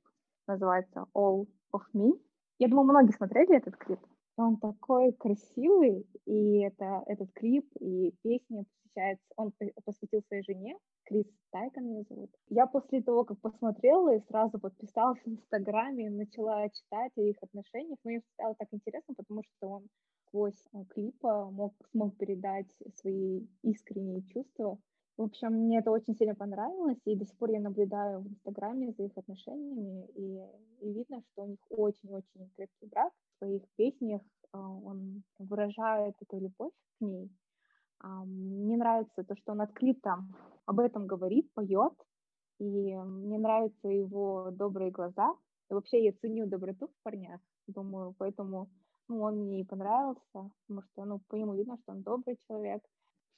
называется 0.46 1.06
All 1.14 1.46
of 1.74 1.82
Me. 1.92 2.12
Я 2.58 2.68
думаю, 2.68 2.84
многие 2.84 3.12
смотрели 3.12 3.56
этот 3.56 3.76
клип. 3.76 4.00
Он 4.36 4.58
такой 4.58 5.12
красивый, 5.12 6.06
и 6.26 6.60
это, 6.60 7.02
этот 7.06 7.32
клип, 7.32 7.66
и 7.80 8.12
песня 8.22 8.64
посвящается, 8.64 9.24
он 9.36 9.52
посвятил 9.84 10.22
своей 10.28 10.42
жене, 10.42 10.76
Крис 11.04 11.26
Тайкон 11.52 11.86
ее 11.86 12.04
зовут. 12.08 12.30
Я 12.48 12.66
после 12.66 13.00
того, 13.00 13.24
как 13.24 13.40
посмотрела 13.40 14.14
и 14.14 14.20
сразу 14.28 14.58
подписалась 14.58 15.20
в 15.24 15.28
Инстаграме, 15.28 16.10
начала 16.10 16.68
читать 16.68 17.12
о 17.16 17.22
их 17.22 17.36
отношениях, 17.40 17.98
но 18.04 18.10
мне 18.10 18.22
стало 18.34 18.54
так 18.56 18.68
интересно, 18.72 19.14
потому 19.14 19.42
что 19.44 19.68
он 19.68 19.88
сквозь 20.26 20.66
э, 20.72 20.84
клипа 20.90 21.50
мог, 21.50 21.74
смог 21.92 22.16
передать 22.16 22.66
свои 22.96 23.46
искренние 23.62 24.22
чувства. 24.22 24.78
В 25.16 25.22
общем, 25.22 25.52
мне 25.52 25.78
это 25.78 25.92
очень 25.92 26.14
сильно 26.14 26.34
понравилось, 26.34 27.00
и 27.04 27.14
до 27.16 27.24
сих 27.24 27.38
пор 27.38 27.50
я 27.50 27.60
наблюдаю 27.60 28.20
в 28.20 28.28
Инстаграме 28.28 28.92
за 28.92 29.04
их 29.04 29.16
отношениями, 29.16 30.06
и, 30.14 30.42
и 30.80 30.92
видно, 30.92 31.22
что 31.22 31.44
у 31.44 31.46
них 31.46 31.60
очень-очень 31.70 32.50
крепкий 32.56 32.86
брак. 32.86 33.12
Своих 33.38 33.62
песнях 33.76 34.22
а, 34.52 34.58
он 34.58 35.22
выражает 35.38 36.14
эту 36.20 36.38
любовь 36.40 36.72
к 36.98 37.00
ней. 37.02 37.30
А, 38.00 38.24
мне 38.24 38.76
нравится 38.76 39.24
то, 39.24 39.36
что 39.36 39.52
он 39.52 39.60
открыто 39.60 40.18
об 40.64 40.80
этом 40.80 41.06
говорит, 41.06 41.52
поет, 41.54 41.94
и 42.58 42.64
мне 42.64 43.38
нравятся 43.38 43.88
его 43.88 44.50
добрые 44.50 44.90
глаза. 44.90 45.34
И 45.70 45.74
вообще 45.74 46.04
я 46.04 46.12
ценю 46.12 46.46
доброту 46.46 46.86
в 46.86 47.02
парнях, 47.02 47.40
думаю, 47.66 48.14
поэтому 48.18 48.68
ну, 49.08 49.20
он 49.22 49.38
мне 49.38 49.60
и 49.60 49.64
понравился, 49.64 50.20
потому 50.32 50.82
что 50.82 51.04
ну, 51.04 51.20
по 51.28 51.36
нему 51.36 51.54
видно, 51.54 51.76
что 51.82 51.92
он 51.92 52.02
добрый 52.02 52.38
человек. 52.48 52.82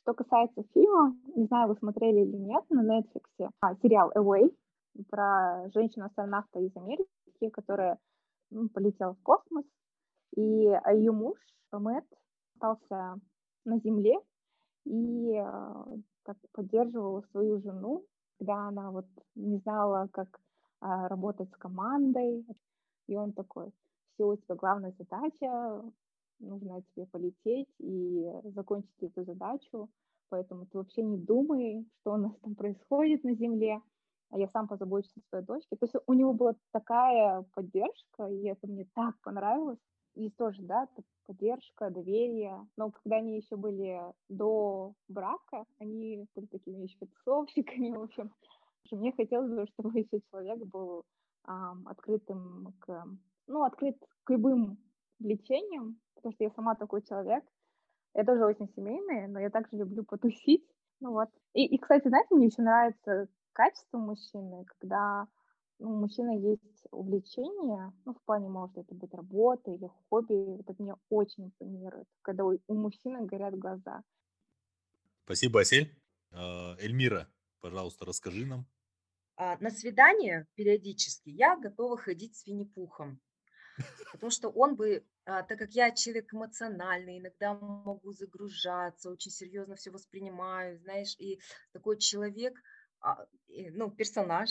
Что 0.02 0.14
касается 0.14 0.62
фильма, 0.75 1.17
не 1.37 1.47
знаю, 1.47 1.69
вы 1.69 1.76
смотрели 1.76 2.21
или 2.21 2.37
нет, 2.37 2.64
на 2.71 2.83
Netflix 2.83 3.50
а, 3.61 3.75
сериал 3.76 4.12
Away 4.14 4.55
про 5.11 5.69
женщину-астронавта 5.75 6.61
из 6.61 6.75
Америки, 6.76 7.50
которая 7.52 7.99
ну, 8.50 8.69
полетела 8.69 9.14
в 9.14 9.23
космос, 9.23 9.64
и 10.37 10.66
а 10.66 10.92
ее 10.92 11.12
муж 11.12 11.38
Мэтт 11.73 12.06
остался 12.54 13.20
на 13.64 13.78
Земле 13.80 14.14
и 14.85 15.32
э, 15.35 15.85
так 16.25 16.37
поддерживал 16.52 17.23
свою 17.30 17.61
жену, 17.61 18.04
когда 18.38 18.68
она 18.68 18.90
вот 18.90 19.06
не 19.35 19.58
знала, 19.58 20.08
как 20.12 20.40
а, 20.80 21.08
работать 21.08 21.50
с 21.50 21.56
командой. 21.56 22.47
И 23.06 23.16
он 23.16 23.32
такой, 23.32 23.73
все, 24.14 24.28
у 24.28 24.37
тебя 24.37 24.54
главная 24.54 24.94
задача, 24.99 25.82
нужно 26.38 26.82
тебе 26.94 27.06
полететь 27.06 27.68
и 27.78 28.30
закончить 28.54 29.02
эту 29.02 29.25
задачу, 29.25 29.88
поэтому 30.28 30.66
ты 30.66 30.78
вообще 30.78 31.02
не 31.02 31.16
думай, 31.16 31.87
что 32.00 32.12
у 32.12 32.16
нас 32.16 32.32
там 32.42 32.54
происходит 32.54 33.25
на 33.25 33.35
Земле, 33.35 33.80
а 34.30 34.38
я 34.38 34.49
сам 34.49 34.68
позабочусь 34.68 35.16
о 35.16 35.28
своей 35.30 35.44
дочке. 35.44 35.76
То 35.76 35.87
есть 35.87 35.94
у 36.06 36.12
него 36.12 36.32
была 36.32 36.54
такая 36.70 37.42
поддержка, 37.54 38.26
и 38.26 38.47
это 38.47 38.66
мне 38.66 38.87
так 38.94 39.14
понравилось. 39.23 39.78
И 40.18 40.30
тоже, 40.30 40.60
да, 40.62 40.88
поддержка, 41.26 41.90
доверие. 41.90 42.66
Но 42.76 42.90
когда 42.90 43.18
они 43.18 43.37
еще 43.37 43.54
были 43.54 44.00
до 44.28 44.94
брака, 45.06 45.64
они 45.78 46.26
были 46.34 46.46
такими 46.46 46.82
еще 46.82 47.06
тусовщиками, 47.06 47.90
в 47.96 48.02
общем. 48.02 48.32
Мне 48.90 49.12
хотелось 49.12 49.52
бы, 49.52 49.66
чтобы 49.66 49.96
еще 49.96 50.20
человек 50.30 50.58
был 50.66 51.04
um, 51.46 51.82
открытым 51.87 52.75
к 52.80 53.06
ну, 53.46 53.62
открыт 53.62 53.96
к 54.25 54.30
любым 54.30 54.78
влечениям, 55.20 56.00
потому 56.16 56.32
что 56.32 56.44
я 56.44 56.50
сама 56.50 56.75
такой 56.75 57.02
человек. 57.02 57.44
Я 58.14 58.25
тоже 58.25 58.44
очень 58.44 58.68
семейная, 58.75 59.28
но 59.28 59.38
я 59.38 59.50
также 59.50 59.76
люблю 59.76 60.04
потусить. 60.04 60.66
Ну 60.98 61.12
вот. 61.12 61.28
И, 61.54 61.64
и 61.64 61.78
кстати, 61.78 62.08
знаете, 62.08 62.34
мне 62.34 62.46
еще 62.46 62.62
нравится 62.62 63.28
качество 63.52 63.98
мужчины, 63.98 64.64
когда 64.64 65.28
у 65.78 65.88
мужчины 65.88 66.38
есть 66.38 66.87
увлечение, 66.90 67.92
ну, 68.04 68.14
в 68.14 68.23
плане, 68.23 68.49
может 68.49 68.76
это 68.76 68.94
быть 68.94 69.14
работа 69.14 69.70
или 69.70 69.88
хобби, 70.08 70.32
вот 70.32 70.68
это 70.68 70.82
меня 70.82 70.97
очень 71.08 71.47
импонирует, 71.47 72.06
когда 72.23 72.44
у, 72.44 72.58
у 72.66 72.75
мужчины 72.75 73.25
горят 73.26 73.56
глаза. 73.56 74.02
Спасибо, 75.25 75.61
Асель. 75.61 75.94
А, 76.32 76.76
Эльмира, 76.78 77.28
пожалуйста, 77.61 78.04
расскажи 78.04 78.47
нам. 78.47 78.66
А, 79.37 79.56
на 79.58 79.70
свидание 79.70 80.47
периодически 80.54 81.30
я 81.30 81.56
готова 81.56 81.97
ходить 81.97 82.37
с 82.37 82.47
Винни-Пухом. 82.47 83.20
Потому 84.12 84.30
что 84.30 84.49
он 84.49 84.75
бы, 84.75 85.04
а, 85.25 85.42
так 85.44 85.58
как 85.58 85.70
я 85.70 85.92
человек 85.92 86.35
эмоциональный, 86.35 87.18
иногда 87.18 87.54
могу 87.54 88.12
загружаться, 88.12 89.11
очень 89.11 89.30
серьезно 89.30 89.76
все 89.76 89.90
воспринимаю, 89.90 90.78
знаешь, 90.80 91.14
и 91.18 91.40
такой 91.73 91.99
человек, 91.99 92.61
ну, 93.47 93.92
персонаж, 93.92 94.49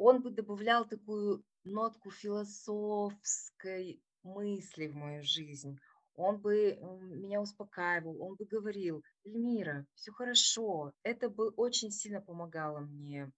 он 0.00 0.22
бы 0.22 0.30
добавлял 0.30 0.86
такую 0.86 1.44
нотку 1.64 2.10
философской 2.10 4.02
мысли 4.22 4.86
в 4.86 4.96
мою 4.96 5.22
жизнь 5.22 5.78
он 6.16 6.38
бы 6.38 6.78
меня 7.00 7.40
успокаивал, 7.40 8.20
он 8.20 8.36
бы 8.36 8.44
говорил, 8.44 9.02
Эльмира, 9.24 9.86
все 9.94 10.12
хорошо. 10.12 10.92
Это 11.02 11.28
бы 11.28 11.50
очень 11.50 11.90
сильно 11.90 12.20
помогало 12.20 12.80
мне 12.80 13.30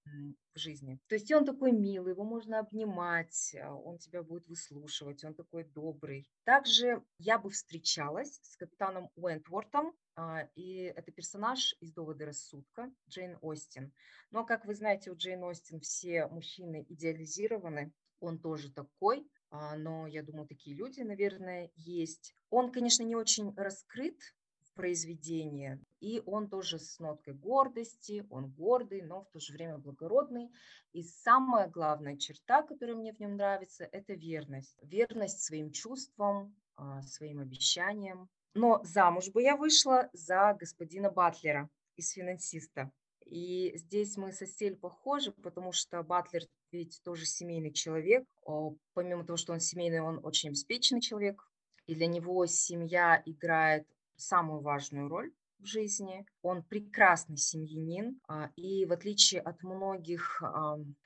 в 0.55 0.59
жизни. 0.59 0.99
То 1.09 1.15
есть 1.15 1.31
он 1.33 1.45
такой 1.45 1.73
милый, 1.73 2.13
его 2.13 2.25
можно 2.25 2.59
обнимать, 2.59 3.55
а, 3.61 3.75
он 3.75 3.99
тебя 3.99 4.23
будет 4.23 4.47
выслушивать, 4.49 5.25
он 5.25 5.35
такой 5.35 5.65
добрый. 5.65 6.29
Также 6.45 7.03
я 7.19 7.39
бы 7.39 7.51
встречалась 7.51 8.39
с 8.43 8.57
капитаном 8.57 9.11
Уэнтвортом, 9.17 9.93
а, 10.15 10.49
и 10.55 10.93
это 10.95 11.11
персонаж 11.11 11.75
из 11.81 11.93
«Довода 11.93 12.27
рассудка» 12.27 12.93
Джейн 13.09 13.39
Остин. 13.41 13.93
Но, 14.31 14.45
как 14.45 14.67
вы 14.67 14.75
знаете, 14.75 15.11
у 15.11 15.17
Джейн 15.17 15.43
Остин 15.45 15.81
все 15.81 16.27
мужчины 16.27 16.85
идеализированы, 16.89 17.93
он 18.21 18.39
тоже 18.39 18.73
такой. 18.73 19.27
А, 19.53 19.77
но 19.77 20.07
я 20.07 20.23
думаю, 20.23 20.49
такие 20.49 20.75
люди, 20.75 21.03
наверное, 21.03 21.71
есть. 21.77 22.35
Он, 22.49 22.73
конечно, 22.73 23.03
не 23.03 23.15
очень 23.15 23.55
раскрыт 23.55 24.19
в 24.63 24.73
произведении, 24.73 25.79
и 26.01 26.23
он 26.25 26.49
тоже 26.49 26.79
с 26.79 26.99
ноткой 26.99 27.35
гордости, 27.35 28.27
он 28.31 28.51
гордый, 28.51 29.03
но 29.03 29.25
в 29.25 29.29
то 29.29 29.41
же 29.41 29.53
время 29.53 29.77
благородный. 29.77 30.51
И 30.95 31.03
самая 31.03 31.69
главная 31.69 32.17
черта, 32.17 32.63
которая 32.63 32.97
мне 32.97 33.13
в 33.13 33.21
нем 33.21 33.37
нравится, 33.37 33.85
это 33.85 34.15
верность. 34.15 34.75
Верность 34.81 35.43
своим 35.43 35.71
чувствам, 35.71 36.57
а, 36.77 37.03
своим 37.03 37.41
обещаниям. 37.41 38.31
Но 38.55 38.81
замуж 38.85 39.29
бы 39.29 39.43
я 39.43 39.59
вышла 39.59 40.09
за 40.15 40.57
господина 40.59 41.11
Батлера 41.11 41.69
из 41.97 42.11
финансиста. 42.13 42.91
И 43.27 43.73
здесь 43.77 44.17
мы 44.17 44.33
со 44.33 44.47
Сель 44.47 44.77
похожи, 44.77 45.31
потому 45.31 45.73
что 45.73 46.03
Батлер 46.03 46.43
ведь 46.73 47.01
тоже 47.05 47.27
семейный 47.27 47.73
человек. 47.73 48.27
Помимо 48.95 49.25
того, 49.25 49.37
что 49.37 49.53
он 49.53 49.61
семейный, 49.61 50.01
он 50.01 50.21
очень 50.25 50.49
обеспеченный 50.49 51.01
человек. 51.01 51.49
И 51.87 51.95
для 51.95 52.07
него 52.07 52.47
семья 52.47 53.23
играет 53.27 53.87
самую 54.17 54.61
важную 54.61 55.09
роль 55.09 55.33
в 55.59 55.67
жизни. 55.67 56.27
Он 56.43 56.63
прекрасный 56.63 57.37
семьянин, 57.37 58.21
а, 58.27 58.51
и 58.57 58.85
в 58.85 58.93
отличие 58.93 59.41
от 59.41 59.63
многих 59.63 60.43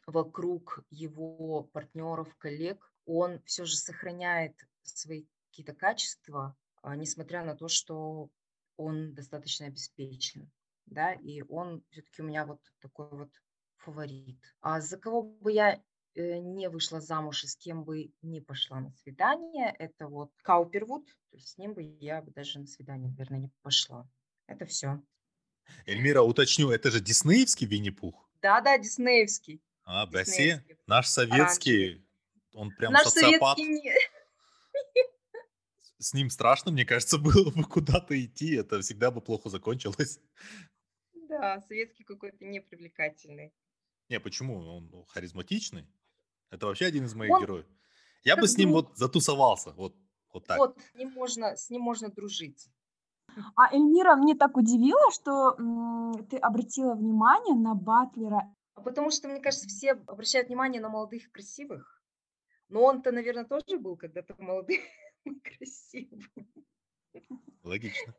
вокруг 0.06 0.84
его 0.90 1.64
партнеров, 1.72 2.34
коллег, 2.36 2.92
он 3.04 3.42
все 3.44 3.64
же 3.64 3.76
сохраняет 3.76 4.54
свои 4.82 5.26
какие-то 5.50 5.74
качества, 5.74 6.56
а, 6.82 6.96
несмотря 6.96 7.44
на 7.44 7.54
то, 7.54 7.68
что 7.68 8.28
он 8.76 9.14
достаточно 9.14 9.66
обеспечен 9.66 10.50
да, 10.86 11.12
и 11.12 11.42
он 11.48 11.82
все-таки 11.90 12.22
у 12.22 12.24
меня 12.24 12.46
вот 12.46 12.60
такой 12.80 13.08
вот 13.10 13.30
фаворит. 13.86 14.38
А 14.60 14.80
за 14.80 14.98
кого 14.98 15.22
бы 15.22 15.52
я 15.52 15.80
э, 16.14 16.38
не 16.38 16.68
вышла 16.68 17.00
замуж 17.00 17.44
и 17.44 17.46
с 17.46 17.56
кем 17.56 17.84
бы 17.84 18.10
не 18.22 18.40
пошла 18.40 18.80
на 18.80 18.90
свидание, 18.90 19.74
это 19.78 20.08
вот 20.08 20.30
Каупервуд, 20.42 21.06
то 21.06 21.36
есть 21.36 21.48
с 21.48 21.58
ним 21.58 21.74
бы 21.74 21.82
я 22.00 22.20
бы 22.20 22.32
даже 22.32 22.58
на 22.58 22.66
свидание, 22.66 23.08
наверное, 23.10 23.38
не 23.38 23.50
пошла. 23.62 24.08
Это 24.48 24.66
все. 24.66 25.00
Эльмира, 25.86 26.22
уточню, 26.22 26.70
это 26.70 26.90
же 26.90 27.00
диснеевский 27.00 27.66
Винни-Пух? 27.66 28.28
Да-да, 28.42 28.78
диснеевский. 28.78 29.62
А, 29.84 30.06
Басе, 30.06 30.64
наш 30.86 31.06
советский, 31.06 31.84
Оранжевый. 31.84 32.06
он 32.54 32.70
прям 32.70 32.92
наш 32.92 33.06
социопат. 33.06 33.58
Советский 33.58 33.92
С 35.98 36.12
ним 36.12 36.30
страшно, 36.30 36.72
мне 36.72 36.84
кажется, 36.84 37.18
было 37.18 37.50
бы 37.50 37.64
куда-то 37.64 38.20
идти, 38.20 38.54
это 38.54 38.80
всегда 38.80 39.10
бы 39.10 39.20
плохо 39.20 39.48
закончилось. 39.48 40.20
Да, 41.28 41.60
советский 41.68 42.04
какой-то 42.04 42.44
непривлекательный. 42.44 43.52
Не, 44.08 44.20
почему? 44.20 44.58
Он 44.58 45.04
харизматичный. 45.08 45.86
Это 46.50 46.66
вообще 46.66 46.86
один 46.86 47.04
из 47.04 47.14
моих 47.14 47.32
Он 47.34 47.40
героев. 47.42 47.66
Я 48.24 48.36
бы 48.36 48.46
с 48.48 48.56
ним 48.56 48.72
вот 48.72 48.96
затусовался, 48.96 49.72
вот, 49.72 49.96
вот 50.32 50.46
так. 50.46 50.58
Вот, 50.58 50.78
с 50.80 50.94
ним 50.94 51.12
можно, 51.12 51.56
с 51.56 51.70
ним 51.70 51.82
можно 51.82 52.08
дружить. 52.08 52.68
А 53.54 53.72
Эльмира 53.74 54.16
мне 54.16 54.34
так 54.34 54.56
удивила, 54.56 55.10
что 55.12 55.54
м, 55.58 56.26
ты 56.28 56.36
обратила 56.38 56.94
внимание 56.94 57.54
на 57.54 57.74
Батлера. 57.74 58.54
А 58.74 58.80
потому 58.80 59.10
что, 59.10 59.28
мне 59.28 59.40
кажется, 59.40 59.68
все 59.68 59.92
обращают 59.92 60.48
внимание 60.48 60.80
на 60.80 60.88
молодых 60.88 61.26
и 61.26 61.30
красивых. 61.30 62.02
Но 62.68 62.82
он-то, 62.82 63.12
наверное, 63.12 63.44
тоже 63.44 63.78
был 63.78 63.96
когда-то 63.96 64.34
молодым 64.38 64.80
и 65.24 65.34
красивым. 65.40 66.22
Логично. 67.62 68.14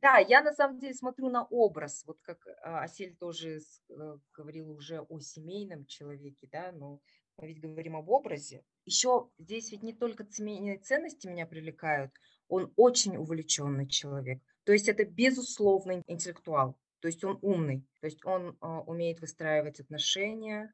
Да, 0.00 0.18
я 0.18 0.42
на 0.42 0.52
самом 0.52 0.78
деле 0.78 0.94
смотрю 0.94 1.28
на 1.28 1.44
образ, 1.44 2.04
вот 2.06 2.18
как 2.22 2.46
а, 2.62 2.82
Асель 2.82 3.16
тоже 3.16 3.58
э, 3.88 4.18
говорила 4.32 4.72
уже 4.72 5.00
о 5.00 5.18
семейном 5.20 5.86
человеке, 5.86 6.48
да, 6.52 6.70
но 6.70 7.00
мы 7.36 7.48
ведь 7.48 7.60
говорим 7.60 7.96
об 7.96 8.08
образе. 8.08 8.64
Еще 8.84 9.28
здесь 9.38 9.72
ведь 9.72 9.82
не 9.82 9.92
только 9.92 10.24
семейные 10.30 10.78
ценности 10.78 11.26
меня 11.26 11.46
привлекают, 11.46 12.12
он 12.48 12.72
очень 12.76 13.16
увлеченный 13.16 13.88
человек. 13.88 14.40
То 14.64 14.72
есть 14.72 14.88
это 14.88 15.04
безусловный 15.04 16.02
интеллектуал, 16.06 16.78
то 17.00 17.08
есть 17.08 17.24
он 17.24 17.38
умный, 17.42 17.84
то 18.00 18.06
есть 18.06 18.24
он 18.24 18.56
а, 18.60 18.80
умеет 18.82 19.20
выстраивать 19.20 19.80
отношения, 19.80 20.72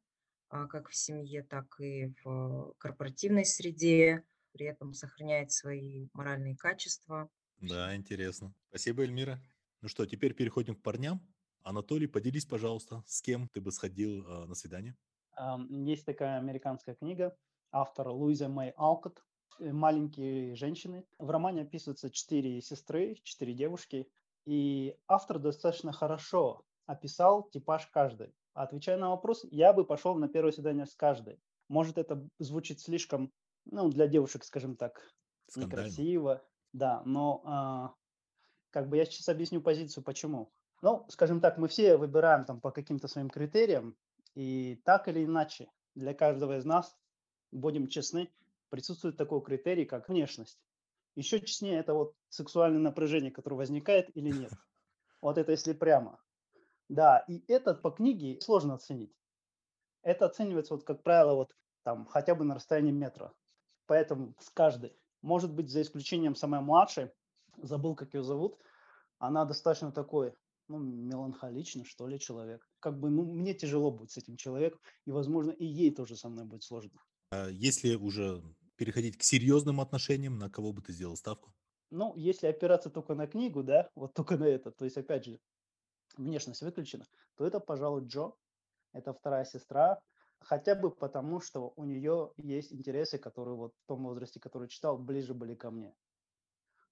а, 0.49 0.67
как 0.67 0.89
в 0.89 0.95
семье, 0.95 1.43
так 1.43 1.81
и 1.81 2.13
в 2.23 2.75
корпоративной 2.79 3.45
среде, 3.45 4.23
при 4.53 4.67
этом 4.67 4.93
сохраняет 4.93 5.51
свои 5.51 6.09
моральные 6.13 6.57
качества. 6.57 7.31
Да, 7.61 7.95
интересно. 7.97 8.55
Спасибо, 8.69 9.03
Эльмира. 9.03 9.41
Ну 9.81 9.89
что, 9.89 10.07
теперь 10.07 10.35
переходим 10.35 10.75
к 10.75 10.83
парням. 10.83 11.21
Анатолий, 11.63 12.07
поделись, 12.07 12.45
пожалуйста, 12.45 13.03
с 13.07 13.23
кем 13.23 13.49
ты 13.49 13.61
бы 13.61 13.73
сходил 13.73 14.27
э, 14.27 14.45
на 14.47 14.55
свидание? 14.55 14.97
Есть 15.71 16.05
такая 16.05 16.39
американская 16.39 16.95
книга, 16.95 17.37
автор 17.73 18.09
Луиза 18.09 18.49
Мэй 18.49 18.71
Алкот 18.77 19.25
э, 19.59 19.73
«Маленькие 19.73 20.55
женщины». 20.57 21.05
В 21.19 21.31
романе 21.31 21.63
описываются 21.63 22.11
четыре 22.11 22.61
сестры, 22.61 23.17
четыре 23.25 23.55
девушки, 23.55 24.09
и 24.47 24.97
автор 25.09 25.39
достаточно 25.39 25.93
хорошо 25.93 26.65
описал 26.87 27.49
типаж 27.51 27.87
каждой. 27.87 28.35
Отвечая 28.53 28.99
на 28.99 29.11
вопрос, 29.11 29.45
я 29.51 29.73
бы 29.73 29.85
пошел 29.85 30.15
на 30.15 30.29
первое 30.29 30.53
свидание 30.53 30.87
с 30.87 30.95
каждой. 30.95 31.41
Может, 31.69 31.99
это 31.99 32.29
звучит 32.39 32.81
слишком, 32.81 33.33
ну, 33.65 33.89
для 33.89 34.07
девушек, 34.07 34.45
скажем 34.45 34.77
так, 34.77 35.11
Скандально. 35.49 35.87
некрасиво, 35.87 36.45
да, 36.75 37.03
но 37.07 37.41
а, 37.47 37.95
как 38.71 38.89
бы 38.89 38.99
я 38.99 39.07
сейчас 39.07 39.29
объясню 39.29 39.63
позицию, 39.63 40.05
почему. 40.05 40.53
Ну, 40.83 41.07
скажем 41.09 41.41
так, 41.41 41.57
мы 41.57 41.69
все 41.69 41.97
выбираем 41.97 42.45
там 42.45 42.61
по 42.61 42.71
каким-то 42.73 43.09
своим 43.09 43.31
критериям, 43.31 43.97
и 44.35 44.83
так 44.85 45.09
или 45.09 45.25
иначе 45.25 45.71
для 45.95 46.13
каждого 46.13 46.59
из 46.59 46.65
нас, 46.65 46.95
будем 47.53 47.87
честны, 47.87 48.29
присутствует 48.71 49.17
такой 49.17 49.41
критерий, 49.41 49.85
как 49.85 50.09
внешность. 50.09 50.59
Еще 51.15 51.41
честнее 51.41 51.79
это 51.79 51.95
вот 51.95 52.17
сексуальное 52.29 52.81
напряжение, 52.81 53.31
которое 53.31 53.57
возникает 53.57 54.15
или 54.15 54.31
нет. 54.31 54.53
Вот 55.23 55.39
это 55.39 55.53
если 55.53 55.73
прямо. 55.73 56.21
Да, 56.91 57.25
и 57.29 57.43
это 57.51 57.73
по 57.73 57.91
книге 57.91 58.39
сложно 58.43 58.75
оценить. 58.75 59.17
Это 60.03 60.27
оценивается, 60.27 60.75
вот, 60.75 60.85
как 60.85 61.03
правило, 61.03 61.35
вот 61.35 61.57
там 61.83 62.05
хотя 62.05 62.35
бы 62.35 62.45
на 62.45 62.57
расстоянии 62.57 62.93
метра. 62.93 63.33
Поэтому 63.87 64.35
с 64.39 64.51
каждой. 64.51 64.95
Может 65.25 65.55
быть, 65.55 65.71
за 65.71 65.81
исключением 65.81 66.35
самой 66.35 66.61
младшей, 66.61 67.11
забыл, 67.57 67.95
как 67.95 68.13
ее 68.13 68.23
зовут, 68.23 68.59
она 69.19 69.47
достаточно 69.47 69.91
такой 69.91 70.35
ну, 70.69 70.79
меланхоличный, 70.79 71.85
что 71.85 72.07
ли, 72.07 72.21
человек. 72.21 72.69
Как 72.79 73.01
бы, 73.01 73.09
ну, 73.09 73.25
мне 73.25 73.55
тяжело 73.55 73.91
будет 73.91 74.11
с 74.11 74.19
этим 74.19 74.37
человеком, 74.37 74.81
и, 75.07 75.13
возможно, 75.13 75.51
и 75.51 75.65
ей 75.65 75.95
тоже 75.95 76.17
со 76.17 76.29
мной 76.29 76.45
будет 76.45 76.63
сложно. 76.63 77.01
А 77.31 77.49
если 77.49 77.95
уже 77.95 78.43
переходить 78.77 79.17
к 79.17 79.23
серьезным 79.23 79.81
отношениям, 79.81 80.39
на 80.39 80.51
кого 80.51 80.75
бы 80.75 80.83
ты 80.83 80.93
сделал 80.93 81.17
ставку? 81.17 81.55
Ну, 81.91 82.13
если 82.17 82.47
опираться 82.47 82.91
только 82.91 83.15
на 83.15 83.27
книгу, 83.27 83.63
да, 83.63 83.89
вот 83.95 84.13
только 84.13 84.37
на 84.37 84.45
это, 84.45 84.73
то 84.73 84.85
есть, 84.85 84.99
опять 84.99 85.25
же, 85.25 85.41
внешность 86.19 86.61
выключена, 86.61 87.07
то 87.37 87.47
это, 87.47 87.61
пожалуй, 87.61 88.07
Джо. 88.07 88.33
Это 88.93 89.15
вторая 89.15 89.47
сестра, 89.47 90.03
хотя 90.45 90.75
бы 90.75 90.91
потому, 90.91 91.41
что 91.41 91.73
у 91.77 91.85
нее 91.85 92.33
есть 92.37 92.73
интересы, 92.73 93.19
которые 93.19 93.57
вот 93.57 93.75
в 93.75 93.87
том 93.87 94.05
возрасте, 94.05 94.41
который 94.41 94.69
читал, 94.69 94.99
ближе 94.99 95.35
были 95.35 95.55
ко 95.55 95.71
мне. 95.71 95.95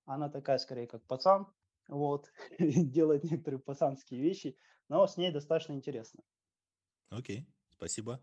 Она 0.04 0.28
такая, 0.28 0.59
скорее, 0.59 0.87
как 0.87 1.06
пацан, 1.06 1.47
вот, 1.88 2.32
делает 2.59 3.25
некоторые 3.25 3.61
пацанские 3.61 4.21
вещи, 4.21 4.56
но 4.88 5.06
с 5.06 5.16
ней 5.16 5.30
достаточно 5.30 5.75
интересно. 5.75 6.23
Окей, 7.11 7.47
спасибо. 7.71 8.21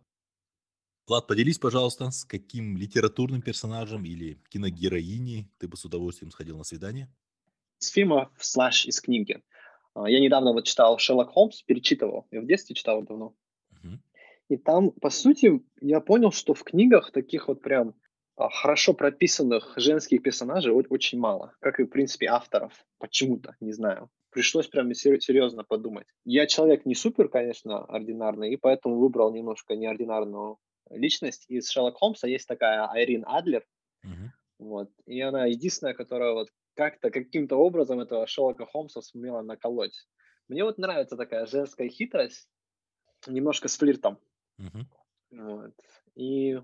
Влад, 1.07 1.27
поделись, 1.27 1.57
пожалуйста, 1.57 2.11
с 2.11 2.25
каким 2.25 2.77
литературным 2.77 3.41
персонажем 3.41 4.05
или 4.05 4.35
киногероиней 4.49 5.51
ты 5.57 5.67
бы 5.67 5.75
с 5.75 5.85
удовольствием 5.85 6.31
сходил 6.31 6.57
на 6.57 6.63
свидание? 6.63 7.11
С 7.79 7.87
фильма 7.87 8.31
слэш 8.39 8.85
из 8.85 8.99
книги. 9.01 9.41
А, 9.95 10.09
я 10.09 10.19
недавно 10.19 10.53
вот 10.53 10.65
читал 10.65 10.97
Шерлок 10.99 11.31
Холмс, 11.31 11.63
перечитывал. 11.63 12.27
Я 12.29 12.41
в 12.41 12.45
детстве 12.45 12.75
читал 12.75 13.01
давно. 13.01 13.35
И 14.49 14.57
там, 14.57 14.91
по 14.91 15.09
сути, 15.09 15.61
я 15.79 16.01
понял, 16.01 16.31
что 16.31 16.53
в 16.53 16.63
книгах 16.63 17.11
таких 17.11 17.47
вот 17.47 17.61
прям 17.61 17.93
а, 18.35 18.49
хорошо 18.49 18.93
прописанных 18.93 19.73
женских 19.77 20.23
персонажей 20.23 20.73
очень 20.73 21.19
мало, 21.19 21.53
как 21.59 21.79
и, 21.79 21.83
в 21.83 21.87
принципе, 21.87 22.27
авторов. 22.27 22.73
Почему-то, 22.97 23.55
не 23.59 23.71
знаю. 23.71 24.09
Пришлось 24.31 24.67
прям 24.67 24.93
серьезно 24.93 25.63
подумать. 25.63 26.07
Я 26.25 26.47
человек 26.47 26.85
не 26.85 26.95
супер, 26.95 27.29
конечно, 27.29 27.83
ординарный, 27.85 28.51
и 28.51 28.57
поэтому 28.57 28.97
выбрал 28.97 29.33
немножко 29.33 29.75
неординарную 29.75 30.57
личность. 30.89 31.45
Из 31.47 31.69
Шерлок 31.69 31.97
Холмса 31.97 32.27
есть 32.27 32.47
такая 32.47 32.87
Айрин 32.89 33.23
Адлер. 33.27 33.65
Uh-huh. 34.05 34.29
Вот. 34.59 34.89
И 35.05 35.19
она 35.21 35.45
единственная, 35.45 35.93
которая 35.93 36.33
вот 36.33 36.49
как-то, 36.75 37.11
каким-то 37.11 37.57
образом 37.57 37.99
этого 37.99 38.25
Шерлока 38.25 38.65
Холмса 38.65 39.01
сумела 39.01 39.41
наколоть. 39.41 40.07
Мне 40.47 40.63
вот 40.63 40.77
нравится 40.77 41.17
такая 41.17 41.45
женская 41.45 41.89
хитрость, 41.89 42.47
немножко 43.27 43.67
с 43.67 43.77
флиртом. 43.77 44.17
Uh-huh. 44.59 44.85
Вот. 45.31 45.75
И 46.15 46.61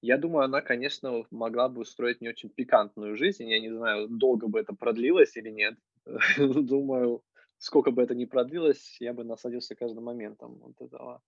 я 0.00 0.18
думаю, 0.18 0.44
она, 0.44 0.60
конечно, 0.60 1.24
могла 1.30 1.68
бы 1.68 1.82
устроить 1.82 2.20
не 2.20 2.28
очень 2.28 2.50
пикантную 2.50 3.16
жизнь. 3.16 3.48
Я 3.48 3.60
не 3.60 3.70
знаю, 3.70 4.08
долго 4.08 4.48
бы 4.48 4.60
это 4.60 4.74
продлилось 4.74 5.36
или 5.36 5.50
нет. 5.50 5.74
Думаю, 6.38 7.22
сколько 7.58 7.90
бы 7.90 8.02
это 8.02 8.14
ни 8.14 8.24
продлилось, 8.24 8.96
я 9.00 9.12
бы 9.12 9.24
насладился 9.24 9.76
каждым 9.76 10.04
моментом 10.04 10.58
вот 10.58 10.80
этого. 10.80 11.22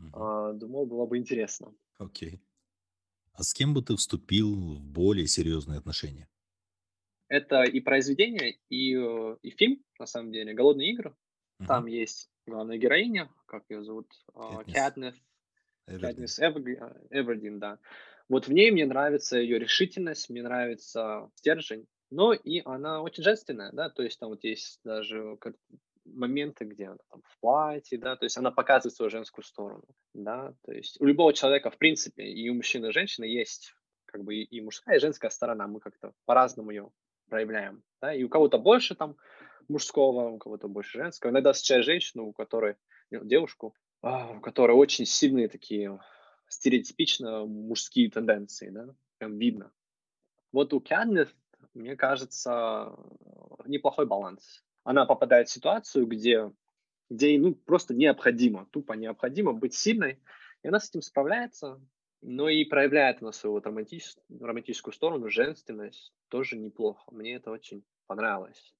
Mm-hmm. 0.00 0.54
Думаю, 0.54 0.86
было 0.86 1.06
бы 1.06 1.18
интересно. 1.18 1.74
Окей. 1.98 2.36
Okay. 2.36 2.40
А 3.34 3.42
с 3.42 3.54
кем 3.54 3.74
бы 3.74 3.82
ты 3.82 3.96
вступил 3.96 4.54
в 4.76 4.80
более 4.82 5.26
серьезные 5.26 5.78
отношения? 5.78 6.28
Это 7.28 7.62
и 7.62 7.80
произведение, 7.80 8.58
и, 8.68 8.94
э, 8.94 9.36
и 9.42 9.50
фильм, 9.50 9.82
на 9.98 10.06
самом 10.06 10.32
деле, 10.32 10.52
«Голодные 10.52 10.92
игры». 10.92 11.16
Uh-huh. 11.60 11.66
Там 11.66 11.86
есть 11.86 12.30
главная 12.46 12.78
героиня, 12.78 13.30
как 13.46 13.64
ее 13.68 13.82
зовут, 13.84 14.08
Кэтнис. 14.72 15.14
Катнис 15.86 16.38
Эвердин, 16.38 17.58
да. 17.58 17.78
Вот 18.28 18.46
в 18.46 18.52
ней 18.52 18.70
мне 18.70 18.86
нравится 18.86 19.38
ее 19.38 19.58
решительность, 19.58 20.30
мне 20.30 20.42
нравится 20.42 21.30
стержень, 21.34 21.86
но 22.10 22.32
и 22.32 22.62
она 22.64 23.02
очень 23.02 23.22
женственная, 23.22 23.72
да, 23.72 23.90
то 23.90 24.02
есть 24.02 24.18
там 24.18 24.30
вот 24.30 24.44
есть 24.44 24.80
даже 24.84 25.38
моменты, 26.04 26.64
где 26.64 26.86
она 26.86 26.98
там 27.10 27.22
в 27.24 27.40
платье, 27.40 27.98
да, 27.98 28.16
то 28.16 28.24
есть 28.24 28.36
она 28.36 28.50
показывает 28.50 28.94
свою 28.94 29.10
женскую 29.10 29.44
сторону, 29.44 29.84
да, 30.14 30.54
то 30.64 30.72
есть 30.72 31.00
у 31.00 31.04
любого 31.04 31.32
человека, 31.32 31.70
в 31.70 31.78
принципе, 31.78 32.24
и 32.24 32.48
у 32.48 32.54
мужчины 32.54 32.86
и 32.86 32.92
женщины 32.92 33.24
есть 33.24 33.74
как 34.06 34.24
бы 34.24 34.36
и 34.36 34.60
мужская, 34.60 34.96
и 34.96 35.00
женская 35.00 35.30
сторона, 35.30 35.66
мы 35.66 35.80
как-то 35.80 36.12
по-разному 36.24 36.70
ее 36.70 36.90
проявляем, 37.28 37.82
да, 38.00 38.14
и 38.14 38.22
у 38.22 38.28
кого-то 38.28 38.58
больше 38.58 38.94
там 38.94 39.16
мужского, 39.72 40.28
у 40.28 40.38
кого-то 40.38 40.68
больше 40.68 40.98
женского, 40.98 41.30
иногда 41.30 41.52
встречаешь 41.52 41.84
женщину, 41.84 42.26
у 42.26 42.32
которой, 42.32 42.76
ну, 43.10 43.24
девушку, 43.24 43.74
а, 44.02 44.36
у 44.36 44.40
которой 44.40 44.72
очень 44.72 45.06
сильные 45.06 45.48
такие 45.48 45.98
стереотипично 46.48 47.46
мужские 47.46 48.10
тенденции, 48.10 48.70
да, 48.70 48.94
прям 49.18 49.38
видно. 49.38 49.72
Вот 50.52 50.74
у 50.74 50.80
Кяднет, 50.80 51.34
мне 51.72 51.96
кажется, 51.96 52.94
неплохой 53.64 54.06
баланс. 54.06 54.62
Она 54.84 55.06
попадает 55.06 55.48
в 55.48 55.52
ситуацию, 55.52 56.06
где, 56.06 56.52
где 57.08 57.30
ей 57.30 57.38
ну, 57.38 57.54
просто 57.54 57.94
необходимо, 57.94 58.66
тупо 58.66 58.92
необходимо 58.92 59.52
быть 59.52 59.74
сильной, 59.74 60.18
и 60.62 60.68
она 60.68 60.78
с 60.78 60.90
этим 60.90 61.02
справляется, 61.02 61.80
но 62.20 62.48
и 62.48 62.64
проявляет 62.64 63.20
на 63.20 63.32
свою 63.32 63.54
вот 63.54 63.66
романтич, 63.66 64.14
романтическую 64.28 64.92
сторону, 64.92 65.28
женственность, 65.28 66.12
тоже 66.28 66.58
неплохо. 66.58 67.02
Мне 67.10 67.34
это 67.34 67.50
очень 67.50 67.84
понравилось. 68.06 68.74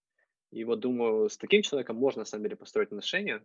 И 0.52 0.64
вот 0.64 0.80
думаю, 0.80 1.30
с 1.30 1.38
таким 1.38 1.62
человеком 1.62 1.96
можно, 1.96 2.20
на 2.20 2.24
самом 2.26 2.44
деле, 2.44 2.56
построить 2.56 2.88
отношения, 2.88 3.42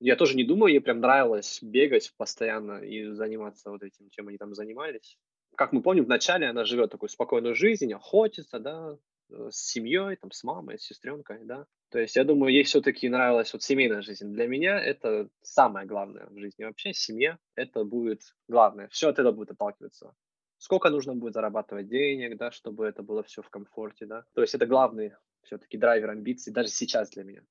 я 0.00 0.16
тоже 0.16 0.36
не 0.36 0.44
думаю, 0.44 0.72
ей 0.72 0.80
прям 0.80 1.00
нравилось 1.00 1.58
бегать 1.62 2.12
постоянно 2.16 2.78
и 2.78 3.10
заниматься 3.12 3.70
вот 3.70 3.82
этим, 3.82 4.08
чем 4.10 4.28
они 4.28 4.38
там 4.38 4.54
занимались. 4.54 5.18
Как 5.56 5.72
мы 5.72 5.82
помним, 5.82 6.04
вначале 6.04 6.46
она 6.48 6.64
живет 6.64 6.90
такую 6.90 7.10
спокойную 7.10 7.54
жизнь, 7.54 7.92
охотится, 7.92 8.58
да, 8.58 8.96
э, 9.30 9.48
с 9.50 9.56
семьей, 9.56 10.16
там, 10.16 10.30
с 10.30 10.44
мамой, 10.44 10.78
с 10.78 10.82
сестренкой, 10.82 11.44
да. 11.44 11.66
То 11.90 11.98
есть 11.98 12.16
я 12.16 12.24
думаю, 12.24 12.52
ей 12.52 12.64
все-таки 12.64 13.08
нравилась 13.08 13.52
вот 13.52 13.62
семейная 13.62 14.02
жизнь. 14.02 14.32
Для 14.32 14.48
меня 14.48 14.80
это 14.80 15.28
самое 15.42 15.86
главное 15.86 16.26
в 16.26 16.38
жизни 16.38 16.64
вообще. 16.64 16.92
Семья– 16.92 17.38
это 17.54 17.84
будет 17.84 18.20
главное. 18.48 18.88
Все 18.88 19.08
от 19.08 19.18
этого 19.18 19.32
будет 19.32 19.52
отталкиваться. 19.52 20.12
Сколько 20.58 20.90
нужно 20.90 21.14
будет 21.14 21.34
зарабатывать 21.34 21.88
денег, 21.88 22.36
да, 22.36 22.50
чтобы 22.50 22.86
это 22.86 23.02
было 23.02 23.22
все 23.22 23.42
в 23.42 23.50
комфорте, 23.50 24.06
да. 24.06 24.24
То 24.34 24.40
есть 24.40 24.54
это 24.54 24.66
главный 24.66 25.12
все-таки 25.44 25.78
драйвер 25.78 26.10
амбиций 26.10 26.52
даже 26.52 26.68
сейчас 26.68 27.10
для 27.10 27.24
меня. 27.24 27.42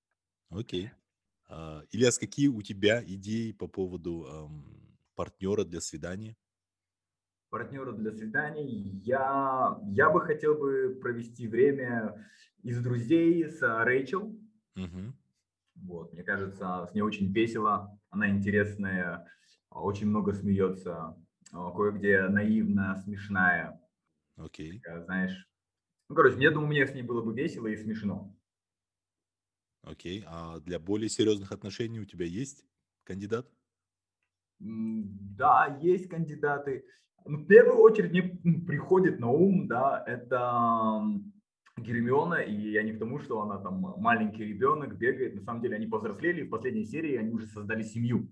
Окей. 0.49 0.86
Okay. 0.86 0.89
А, 1.49 1.84
Ильяс, 1.91 2.17
какие 2.17 2.47
у 2.47 2.62
тебя 2.62 3.03
идеи 3.03 3.51
по 3.51 3.67
поводу 3.67 4.25
эм, 4.25 4.65
партнера 5.15 5.63
для 5.63 5.82
свидания? 5.82 6.36
Партнера 7.49 7.91
для 7.91 8.12
свиданий 8.12 8.99
я, 9.03 9.79
я 9.91 10.10
бы 10.10 10.21
хотел 10.21 10.56
бы 10.56 10.97
провести 10.99 11.47
время 11.47 12.27
из 12.63 12.82
друзей 12.82 13.47
с 13.47 13.62
Рэйчел. 13.62 14.36
Угу. 14.75 15.13
Вот, 15.75 16.13
мне 16.13 16.23
кажется, 16.23 16.88
с 16.89 16.93
ней 16.95 17.01
очень 17.01 17.32
весело, 17.32 17.99
она 18.10 18.29
интересная, 18.29 19.27
очень 19.69 20.08
много 20.08 20.34
смеется. 20.34 21.15
кое-где 21.51 22.27
наивная, 22.27 22.95
смешная. 22.95 23.79
Окей. 24.36 24.82
Okay. 24.82 25.03
Знаешь, 25.06 25.47
ну, 26.09 26.15
короче, 26.15 26.41
я 26.41 26.51
думаю, 26.51 26.69
мне 26.69 26.85
с 26.85 26.93
ней 26.93 27.03
было 27.03 27.21
бы 27.21 27.33
весело 27.33 27.67
и 27.67 27.75
смешно. 27.75 28.35
Окей, 29.83 30.23
а 30.27 30.59
для 30.59 30.79
более 30.79 31.09
серьезных 31.09 31.51
отношений 31.51 31.99
у 31.99 32.05
тебя 32.05 32.25
есть 32.25 32.65
кандидат? 33.03 33.49
Да, 34.59 35.77
есть 35.81 36.07
кандидаты. 36.07 36.85
Ну, 37.25 37.37
в 37.37 37.47
первую 37.47 37.79
очередь 37.79 38.11
мне 38.11 38.23
приходит 38.65 39.19
на 39.19 39.29
ум, 39.29 39.67
да, 39.67 40.03
это 40.07 41.01
Гермиона, 41.77 42.35
и 42.35 42.71
я 42.71 42.83
не 42.83 42.93
к 42.93 42.99
тому, 42.99 43.19
что 43.19 43.41
она 43.41 43.57
там 43.57 43.79
маленький 43.97 44.45
ребенок, 44.45 44.97
бегает. 44.97 45.35
На 45.35 45.41
самом 45.41 45.61
деле 45.61 45.75
они 45.75 45.87
повзрослели, 45.87 46.43
в 46.43 46.49
последней 46.49 46.85
серии 46.85 47.15
они 47.15 47.31
уже 47.31 47.47
создали 47.47 47.83
семью. 47.83 48.29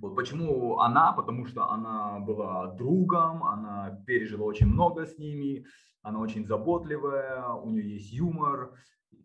Вот 0.00 0.16
почему 0.16 0.78
она? 0.78 1.12
Потому 1.12 1.46
что 1.46 1.70
она 1.70 2.18
была 2.20 2.74
другом, 2.74 3.44
она 3.44 4.02
пережила 4.06 4.44
очень 4.44 4.66
много 4.66 5.06
с 5.06 5.18
ними, 5.18 5.66
она 6.02 6.20
очень 6.20 6.46
заботливая, 6.46 7.48
у 7.48 7.70
нее 7.70 7.94
есть 7.94 8.12
юмор, 8.12 8.74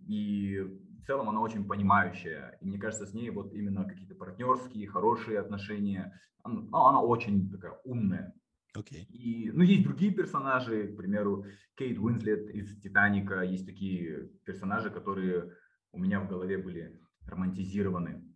и 0.07 0.59
в 0.59 1.05
целом 1.05 1.29
она 1.29 1.41
очень 1.41 1.67
понимающая. 1.67 2.57
И 2.61 2.65
мне 2.65 2.77
кажется, 2.77 3.05
с 3.05 3.13
ней 3.13 3.29
вот 3.31 3.53
именно 3.53 3.85
какие-то 3.85 4.15
партнерские, 4.15 4.87
хорошие 4.87 5.39
отношения. 5.39 6.19
Она, 6.43 6.61
ну, 6.61 6.77
она 6.77 7.01
очень 7.01 7.49
такая 7.49 7.77
умная. 7.83 8.33
Okay. 8.77 9.05
И, 9.09 9.51
ну, 9.51 9.63
есть 9.63 9.83
другие 9.83 10.13
персонажи, 10.13 10.87
к 10.87 10.95
примеру, 10.95 11.45
Кейт 11.75 11.97
Уинслет 11.97 12.49
из 12.51 12.79
«Титаника». 12.79 13.41
Есть 13.41 13.65
такие 13.65 14.29
персонажи, 14.45 14.91
которые 14.91 15.51
у 15.91 15.99
меня 15.99 16.19
в 16.19 16.29
голове 16.29 16.57
были 16.59 17.01
романтизированы. 17.25 18.28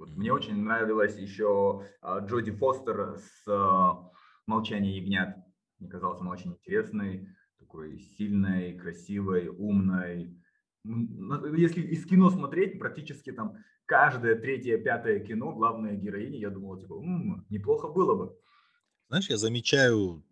Вот. 0.00 0.16
Мне 0.16 0.32
очень 0.32 0.56
нравилась 0.56 1.18
еще 1.18 1.84
а, 2.00 2.20
Джоди 2.20 2.52
Фостер 2.52 3.18
с 3.18 3.46
а, 3.46 4.10
«Молчание 4.46 4.96
ягнят». 4.96 5.36
Мне 5.78 5.90
казалось, 5.90 6.22
она 6.22 6.30
очень 6.30 6.52
интересной, 6.52 7.28
такой 7.58 7.98
сильной, 7.98 8.78
красивой, 8.78 9.48
умной. 9.48 10.42
Если 10.84 11.82
из 11.82 12.06
кино 12.06 12.30
смотреть, 12.30 12.78
практически 12.78 13.30
там 13.30 13.58
каждое 13.84 14.36
третье, 14.36 14.78
пятое 14.78 15.20
кино, 15.20 15.52
главная 15.52 15.96
героиня, 15.96 16.38
я 16.38 16.48
думал, 16.48 16.78
типа, 16.78 16.94
м-м, 16.94 17.44
неплохо 17.50 17.88
было 17.88 18.14
бы. 18.14 18.38
Знаешь, 19.08 19.28
я 19.28 19.36
замечаю 19.36 20.24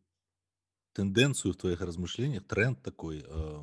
тенденцию 0.95 1.53
в 1.53 1.59
твоих 1.59 1.83
размышлениях, 1.83 2.47
тренд 2.47 2.83
такой. 2.83 3.19
э, 3.19 3.59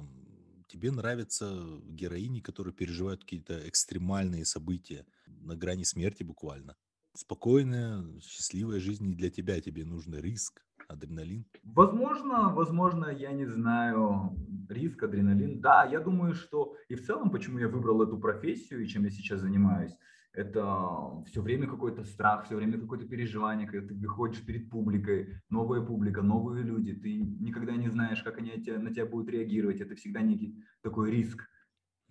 Тебе 0.76 0.92
нравятся 0.92 1.80
героини, 1.86 2.42
которые 2.42 2.74
переживают 2.74 3.22
какие-то 3.22 3.66
экстремальные 3.70 4.44
события 4.44 5.06
на 5.26 5.56
грани 5.56 5.84
смерти 5.84 6.24
буквально. 6.24 6.76
Спокойная, 7.14 8.04
счастливая 8.20 8.82
жизнь 8.82 9.06
не 9.06 9.16
для 9.16 9.30
тебя, 9.30 9.62
тебе 9.62 9.86
нужен 9.86 10.16
риск, 10.20 10.66
адреналин. 10.90 11.46
Возможно, 11.64 12.54
возможно, 12.54 13.06
я 13.06 13.32
не 13.32 13.46
знаю, 13.46 14.36
риск, 14.68 15.02
адреналин. 15.02 15.62
Да, 15.62 15.86
я 15.86 16.02
думаю, 16.02 16.34
что 16.34 16.76
и 16.90 16.96
в 16.96 17.06
целом, 17.06 17.32
почему 17.32 17.58
я 17.60 17.70
выбрал 17.70 18.02
эту 18.02 18.18
профессию 18.18 18.84
и 18.84 18.88
чем 18.88 19.06
я 19.06 19.12
сейчас 19.12 19.40
занимаюсь, 19.40 19.94
это 20.36 21.24
все 21.28 21.42
время 21.42 21.68
какой-то 21.68 22.04
страх, 22.04 22.46
все 22.46 22.56
время 22.56 22.80
какое-то 22.80 23.08
переживание, 23.08 23.68
когда 23.68 23.88
ты 23.88 23.94
выходишь 23.96 24.46
перед 24.46 24.70
публикой, 24.70 25.42
новая 25.50 25.82
публика, 25.82 26.22
новые 26.22 26.64
люди, 26.64 26.94
ты 26.94 27.18
никогда 27.20 27.76
не 27.76 27.90
знаешь, 27.90 28.22
как 28.24 28.38
они 28.38 28.52
на 28.52 28.94
тебя 28.94 29.06
будут 29.06 29.30
реагировать, 29.30 29.82
это 29.82 29.96
всегда 29.96 30.22
некий 30.22 30.64
такой 30.82 31.12
риск. 31.12 31.48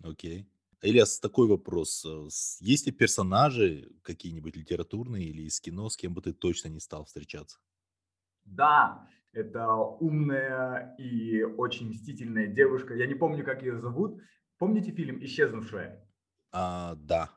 Окей. 0.03 0.41
Okay. 0.41 0.55
Ильяс, 0.81 1.19
такой 1.19 1.47
вопрос. 1.47 2.05
Э, 2.05 2.27
есть 2.59 2.85
ли 2.85 2.91
персонажи 2.91 3.89
какие-нибудь 4.03 4.55
литературные 4.55 5.25
или 5.25 5.43
из 5.43 5.59
кино, 5.59 5.89
с 5.89 5.97
кем 5.97 6.13
бы 6.13 6.21
ты 6.21 6.33
точно 6.33 6.69
не 6.69 6.79
стал 6.79 7.05
встречаться? 7.05 7.59
Да, 8.43 9.07
это 9.31 9.67
умная 9.73 10.95
и 10.99 11.41
очень 11.43 11.89
мстительная 11.89 12.47
девушка. 12.47 12.93
Я 12.93 13.07
не 13.07 13.15
помню, 13.15 13.43
как 13.43 13.63
ее 13.63 13.79
зовут. 13.79 14.21
Помните 14.59 14.91
фильм 14.91 15.23
«Исчезнувшая»? 15.23 16.07
А, 16.51 16.95
да, 16.95 17.31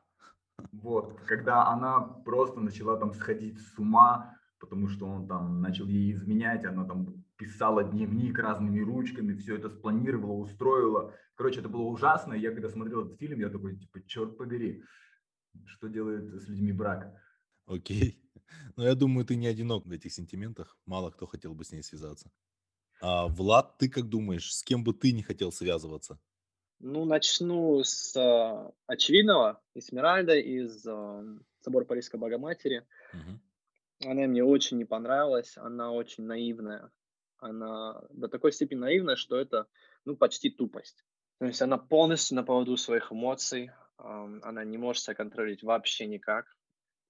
вот, 0.71 1.19
когда 1.25 1.67
она 1.67 1.99
просто 1.99 2.59
начала 2.59 2.97
там 2.97 3.13
сходить 3.13 3.59
с 3.59 3.77
ума, 3.77 4.37
потому 4.59 4.87
что 4.87 5.05
он 5.05 5.27
там 5.27 5.61
начал 5.61 5.87
ей 5.87 6.11
изменять, 6.11 6.65
она 6.65 6.85
там 6.85 7.23
писала 7.37 7.83
дневник 7.83 8.37
разными 8.37 8.81
ручками, 8.81 9.33
все 9.35 9.55
это 9.55 9.69
спланировала, 9.69 10.33
устроила. 10.33 11.13
Короче, 11.35 11.61
это 11.61 11.69
было 11.69 11.83
ужасно. 11.83 12.33
Я 12.33 12.51
когда 12.51 12.69
смотрел 12.69 13.05
этот 13.05 13.17
фильм, 13.17 13.39
я 13.39 13.49
такой, 13.49 13.77
типа, 13.77 14.01
черт 14.05 14.37
побери, 14.37 14.83
что 15.65 15.87
делает 15.87 16.33
с 16.41 16.47
людьми 16.47 16.73
брак? 16.73 17.13
Окей. 17.65 18.21
Ну, 18.75 18.83
я 18.83 18.95
думаю, 18.95 19.25
ты 19.25 19.35
не 19.35 19.45
одинок 19.45 19.85
в 19.85 19.91
этих 19.91 20.11
сентиментах. 20.11 20.75
Мало 20.85 21.11
кто 21.11 21.27
хотел 21.27 21.53
бы 21.53 21.63
с 21.63 21.71
ней 21.71 21.83
связаться. 21.83 22.31
А, 23.01 23.27
Влад, 23.27 23.77
ты 23.77 23.89
как 23.89 24.09
думаешь, 24.09 24.53
с 24.53 24.63
кем 24.63 24.83
бы 24.83 24.93
ты 24.93 25.11
не 25.11 25.21
хотел 25.21 25.51
связываться? 25.51 26.19
Ну, 26.79 27.05
начну 27.05 27.83
с 27.83 28.15
э, 28.15 28.71
очевидного. 28.87 29.61
Эсмеральда 29.75 30.35
из 30.35 30.85
э, 30.87 31.23
Собора 31.61 31.85
Парижской 31.85 32.19
Богоматери. 32.19 32.85
Угу. 33.13 34.09
Она 34.09 34.27
мне 34.27 34.43
очень 34.43 34.77
не 34.77 34.85
понравилась. 34.85 35.57
Она 35.57 35.91
очень 35.91 36.23
наивная. 36.23 36.89
Она 37.37 38.01
до 38.11 38.29
такой 38.29 38.53
степени 38.53 38.79
наивная, 38.79 39.17
что 39.17 39.37
это 39.37 39.67
ну, 40.05 40.15
почти 40.15 40.49
тупость. 40.49 41.03
То 41.39 41.45
есть 41.45 41.61
она 41.61 41.77
полностью 41.77 42.35
на 42.35 42.43
поводу 42.43 42.77
своих 42.77 43.11
эмоций. 43.11 43.71
Э, 43.97 44.39
она 44.41 44.63
не 44.63 44.77
может 44.77 45.03
себя 45.03 45.15
контролировать 45.15 45.63
вообще 45.63 46.05
никак. 46.05 46.55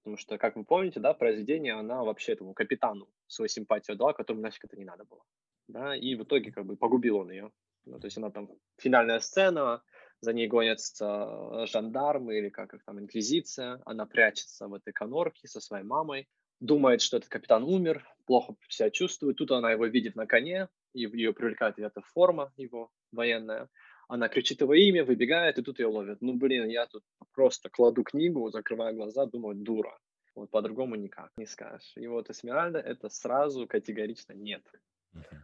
Потому 0.02 0.18
что, 0.18 0.38
как 0.40 0.56
вы 0.56 0.64
помните, 0.64 1.00
да, 1.00 1.14
произведение, 1.14 1.74
она 1.74 2.04
вообще 2.04 2.32
этому 2.32 2.54
капитану 2.54 3.08
свою 3.28 3.50
симпатию 3.50 3.98
дала, 3.98 4.14
которому 4.14 4.42
нафиг 4.42 4.64
это 4.66 4.78
не 4.78 4.86
надо 4.86 5.04
было. 5.04 5.24
Да, 5.68 5.96
и 5.96 6.16
в 6.16 6.24
итоге 6.24 6.52
как 6.52 6.66
бы 6.66 6.76
погубил 6.76 7.18
он 7.18 7.30
ее. 7.30 7.52
Ну, 7.86 8.00
то 8.00 8.06
есть 8.06 8.18
она 8.18 8.30
там 8.30 8.50
финальная 8.78 9.20
сцена, 9.20 9.82
за 10.22 10.34
ней 10.34 10.48
гонятся 10.48 11.66
жандармы 11.66 12.38
или 12.38 12.50
как 12.50 12.74
их 12.74 12.84
там, 12.84 13.00
инквизиция, 13.00 13.82
она 13.86 14.06
прячется 14.06 14.68
в 14.68 14.74
этой 14.74 14.92
конорке 14.92 15.48
со 15.48 15.62
своей 15.62 15.84
мамой, 15.84 16.28
думает, 16.60 17.02
что 17.02 17.18
этот 17.18 17.30
капитан 17.30 17.64
умер, 17.64 18.06
плохо 18.26 18.56
себя 18.68 18.90
чувствует, 18.90 19.38
тут 19.38 19.52
она 19.52 19.72
его 19.72 19.86
видит 19.86 20.16
на 20.16 20.28
коне, 20.28 20.68
и 20.94 21.02
ее 21.02 21.34
привлекает 21.34 21.80
эта 21.80 22.02
форма 22.02 22.52
его 22.58 22.92
военная, 23.12 23.70
она 24.10 24.28
кричит 24.28 24.62
его 24.62 24.74
имя, 24.74 25.06
выбегает, 25.06 25.60
и 25.60 25.62
тут 25.62 25.80
ее 25.80 25.86
ловят. 25.86 26.20
Ну, 26.22 26.34
блин, 26.34 26.68
я 26.68 26.88
тут 26.88 27.04
просто 27.34 27.70
кладу 27.70 28.04
книгу, 28.04 28.50
закрываю 28.50 28.96
глаза, 28.96 29.28
думаю, 29.28 29.56
дура. 29.56 29.98
Вот 30.36 30.50
по-другому 30.50 30.96
никак 30.96 31.32
не 31.38 31.46
скажешь. 31.46 31.94
И 31.96 32.08
вот 32.08 32.30
Эсмеральда 32.30 32.80
это 32.80 33.10
сразу 33.10 33.68
категорично 33.68 34.34
нет. 34.34 34.64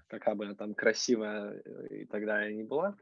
Какая 0.07 0.35
бы 0.35 0.45
она 0.45 0.55
там 0.55 0.75
красивая 0.75 1.61
э, 1.65 1.87
и 2.01 2.05
так 2.05 2.25
далее 2.25 2.55
не 2.55 2.63
была, 2.63 2.95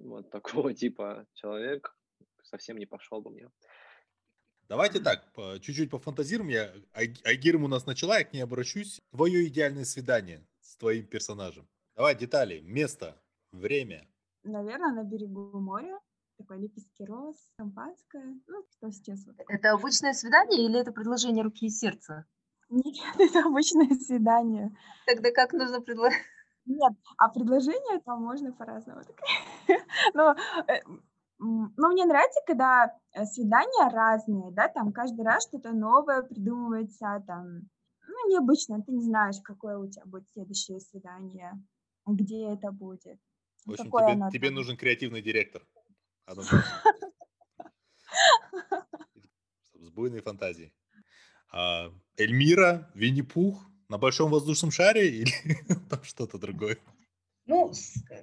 вот 0.00 0.30
такого 0.30 0.74
типа 0.74 1.26
человек 1.34 1.96
совсем 2.42 2.78
не 2.78 2.86
пошел 2.86 3.20
бы 3.20 3.30
мне. 3.30 3.50
Давайте 4.68 5.00
так, 5.00 5.24
чуть-чуть 5.62 5.90
пофантазируем. 5.90 6.50
Я, 6.50 6.74
Айгирм 6.92 7.64
у 7.64 7.68
нас 7.68 7.86
начала, 7.86 8.18
я 8.18 8.24
к 8.24 8.34
ней 8.34 8.42
обращусь. 8.42 9.00
Твое 9.12 9.46
идеальное 9.46 9.84
свидание 9.84 10.46
с 10.60 10.76
твоим 10.76 11.06
персонажем. 11.06 11.66
Давай 11.96 12.14
детали, 12.14 12.60
место, 12.60 13.18
время. 13.50 14.06
Наверное, 14.44 14.92
на 14.92 15.04
берегу 15.04 15.58
моря. 15.58 15.98
Такой 16.36 16.58
лепестки 16.58 17.02
роз, 17.04 17.36
шампанское. 17.58 18.38
Ну, 18.46 18.64
что 18.70 18.92
сейчас 18.92 19.26
вот. 19.26 19.36
Это 19.48 19.72
обычное 19.72 20.12
свидание 20.12 20.66
или 20.66 20.78
это 20.78 20.92
предложение 20.92 21.42
руки 21.42 21.66
и 21.66 21.70
сердца? 21.70 22.26
Нет, 22.70 22.96
это 23.18 23.40
обычное 23.40 23.94
свидание. 23.98 24.76
Тогда 25.06 25.30
как 25.30 25.52
нужно 25.52 25.80
предложить? 25.80 26.18
Нет, 26.66 26.92
а 27.16 27.28
предложение 27.30 28.00
там 28.04 28.22
можно 28.22 28.52
по-разному. 28.52 29.00
Но, 30.14 30.36
э, 30.66 30.82
но 31.38 31.88
мне 31.88 32.04
нравится, 32.04 32.40
когда 32.46 32.94
э, 33.12 33.24
свидания 33.24 33.90
разные, 33.90 34.52
да, 34.52 34.68
там 34.68 34.92
каждый 34.92 35.24
раз 35.24 35.44
что-то 35.44 35.72
новое 35.72 36.22
придумывается, 36.22 37.24
там, 37.26 37.60
ну, 38.06 38.28
необычно, 38.28 38.82
ты 38.82 38.92
не 38.92 39.02
знаешь, 39.02 39.36
какое 39.42 39.78
у 39.78 39.88
тебя 39.88 40.04
будет 40.04 40.28
следующее 40.28 40.80
свидание, 40.80 41.52
где 42.06 42.52
это 42.52 42.70
будет. 42.70 43.18
В 43.64 43.72
общем, 43.72 43.90
тебе, 43.90 44.30
тебе 44.30 44.50
нужен 44.50 44.76
креативный 44.76 45.22
директор. 45.22 45.62
С 49.74 49.90
буйной 49.90 50.20
фантазией. 50.20 50.74
А, 51.50 51.90
Эльмира, 52.18 52.90
Винни-Пух 52.94 53.64
на 53.88 53.96
большом 53.98 54.30
воздушном 54.30 54.70
шаре 54.70 55.08
или 55.08 55.32
там 55.88 56.02
что-то 56.02 56.38
другое? 56.38 56.78
Ну, 57.46 57.72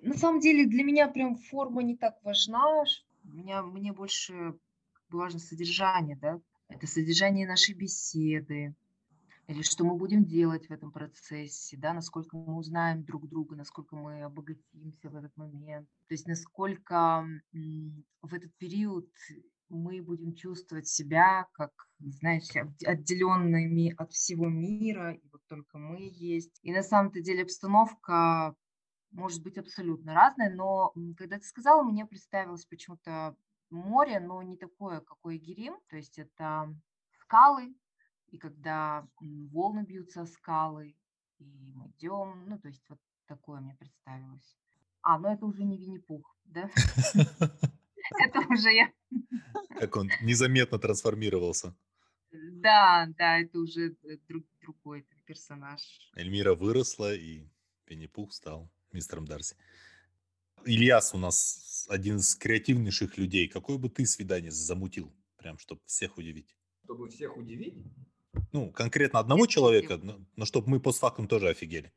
на 0.02 0.18
самом 0.18 0.40
деле 0.40 0.68
для 0.68 0.84
меня 0.84 1.08
прям 1.08 1.36
форма 1.36 1.82
не 1.82 1.98
так 1.98 2.16
важна. 2.24 2.84
Меня, 3.24 3.64
мне 3.64 3.92
больше 3.92 4.54
важно 5.10 5.40
содержание, 5.40 6.16
да? 6.16 6.40
Это 6.70 6.86
содержание 6.86 7.48
нашей 7.48 7.74
беседы, 7.74 8.76
или 9.48 9.62
что 9.62 9.84
мы 9.84 9.96
будем 9.96 10.26
делать 10.26 10.68
в 10.68 10.72
этом 10.72 10.92
процессе, 10.92 11.78
да, 11.78 11.94
насколько 11.94 12.36
мы 12.36 12.58
узнаем 12.58 13.04
друг 13.04 13.28
друга, 13.28 13.56
насколько 13.56 13.96
мы 13.96 14.24
обогатимся 14.24 15.10
в 15.10 15.16
этот 15.16 15.36
момент, 15.38 15.88
то 16.08 16.14
есть 16.14 16.28
насколько 16.28 17.28
в 17.54 18.34
этот 18.34 18.56
период 18.58 19.08
мы 19.70 20.02
будем 20.02 20.36
чувствовать 20.36 20.88
себя 20.88 21.48
как, 21.54 21.72
знаешь, 22.00 22.50
отделенными 22.86 23.94
от 23.98 24.12
всего 24.14 24.48
мира, 24.48 25.14
и 25.14 25.28
вот 25.32 25.42
только 25.48 25.78
мы 25.78 26.10
есть. 26.12 26.60
И 26.62 26.72
на 26.72 26.84
самом-то 26.84 27.22
деле 27.22 27.44
обстановка 27.44 28.56
может 29.12 29.42
быть 29.44 29.58
абсолютно 29.58 30.14
разная, 30.14 30.54
но 30.54 30.94
когда 31.18 31.38
ты 31.38 31.46
сказала, 31.46 31.84
мне 31.84 32.06
представилось 32.06 32.66
почему-то 32.66 33.36
море, 33.70 34.20
но 34.20 34.42
не 34.44 34.58
такое, 34.58 35.00
какое 35.02 35.38
Гирим, 35.38 35.78
то 35.90 35.96
есть 35.96 36.20
это 36.20 36.74
скалы, 37.20 37.76
и 38.28 38.38
когда 38.38 39.08
волны 39.20 39.84
бьются 39.84 40.22
о 40.22 40.26
скалы, 40.28 40.96
и 41.40 41.72
мы 41.74 41.88
идем, 41.90 42.46
ну, 42.48 42.60
то 42.60 42.68
есть 42.68 42.84
вот 42.90 43.00
такое 43.28 43.60
мне 43.62 43.76
представилось. 43.76 44.58
А, 45.02 45.18
ну 45.20 45.30
это 45.30 45.46
уже 45.46 45.64
не 45.64 45.78
Винни-Пух, 45.78 46.36
да? 46.46 46.70
Это 48.20 48.40
уже 48.50 48.72
я. 48.72 48.92
Как 49.80 49.96
он 49.98 50.10
незаметно 50.22 50.80
трансформировался. 50.80 51.76
Да, 52.32 53.08
да, 53.18 53.40
это 53.40 53.60
уже 53.60 53.96
э, 54.04 54.18
другой 54.62 55.06
персонаж. 55.26 55.82
Эльмира 56.16 56.54
выросла, 56.54 57.14
и 57.14 57.48
Винни-Пух 57.88 58.34
стал 58.34 58.70
мистером 58.92 59.26
Дарси. 59.26 59.56
Ильяс 60.66 61.14
у 61.14 61.18
нас 61.18 61.88
один 61.90 62.18
из 62.18 62.36
креативнейших 62.36 63.18
людей. 63.18 63.48
Какое 63.48 63.78
бы 63.78 63.90
ты 63.90 64.06
свидание 64.06 64.52
замутил? 64.52 65.14
Прям, 65.38 65.58
чтобы 65.60 65.82
всех 65.86 66.18
удивить. 66.18 66.56
Чтобы 66.84 67.08
всех 67.10 67.38
удивить? 67.38 67.76
Ну, 68.52 68.72
конкретно 68.72 69.20
одного 69.20 69.46
человека, 69.46 69.98
но, 69.98 70.20
но 70.36 70.46
чтобы 70.46 70.70
мы 70.70 70.80
постфактум 70.80 71.28
тоже 71.28 71.50
офигели. 71.50 71.94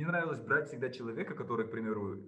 Мне 0.00 0.06
нравилось 0.06 0.40
брать 0.40 0.68
всегда 0.68 0.88
человека, 0.88 1.34
который, 1.34 1.66
к 1.66 1.70
примеру, 1.70 2.22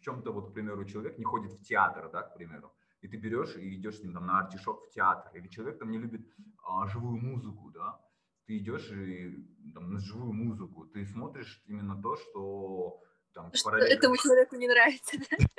в 0.00 0.02
чем-то, 0.02 0.32
вот, 0.32 0.50
к 0.50 0.54
примеру, 0.54 0.84
человек 0.84 1.18
не 1.18 1.24
ходит 1.24 1.52
в 1.52 1.62
театр, 1.62 2.10
да, 2.10 2.22
к 2.22 2.34
примеру, 2.34 2.72
и 3.02 3.08
ты 3.08 3.16
берешь 3.18 3.56
и 3.56 3.76
идешь 3.76 3.98
с 3.98 4.02
ним 4.02 4.14
там 4.14 4.26
на 4.26 4.40
артишок 4.40 4.86
в 4.86 4.90
театр, 4.90 5.30
или 5.34 5.48
человек 5.48 5.78
там 5.78 5.90
не 5.90 5.98
любит 5.98 6.26
а, 6.64 6.86
живую 6.86 7.18
музыку, 7.18 7.70
да, 7.70 8.00
ты 8.46 8.58
идешь 8.58 8.90
и 8.90 9.72
там, 9.74 9.92
на 9.92 10.00
живую 10.00 10.32
музыку, 10.32 10.86
ты 10.86 11.06
смотришь 11.06 11.62
именно 11.66 12.00
то, 12.00 12.16
что 12.16 13.02
там 13.34 13.52
что 13.52 13.64
параллельно... 13.64 13.94
этому 13.94 14.16
человеку 14.16 14.56
не 14.56 14.68
нравится. 14.68 15.16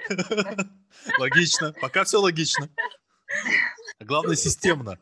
Логично, 1.19 1.73
пока 1.80 2.04
все 2.04 2.17
логично. 2.17 2.67
Главное 3.99 4.36
системно. 4.36 4.99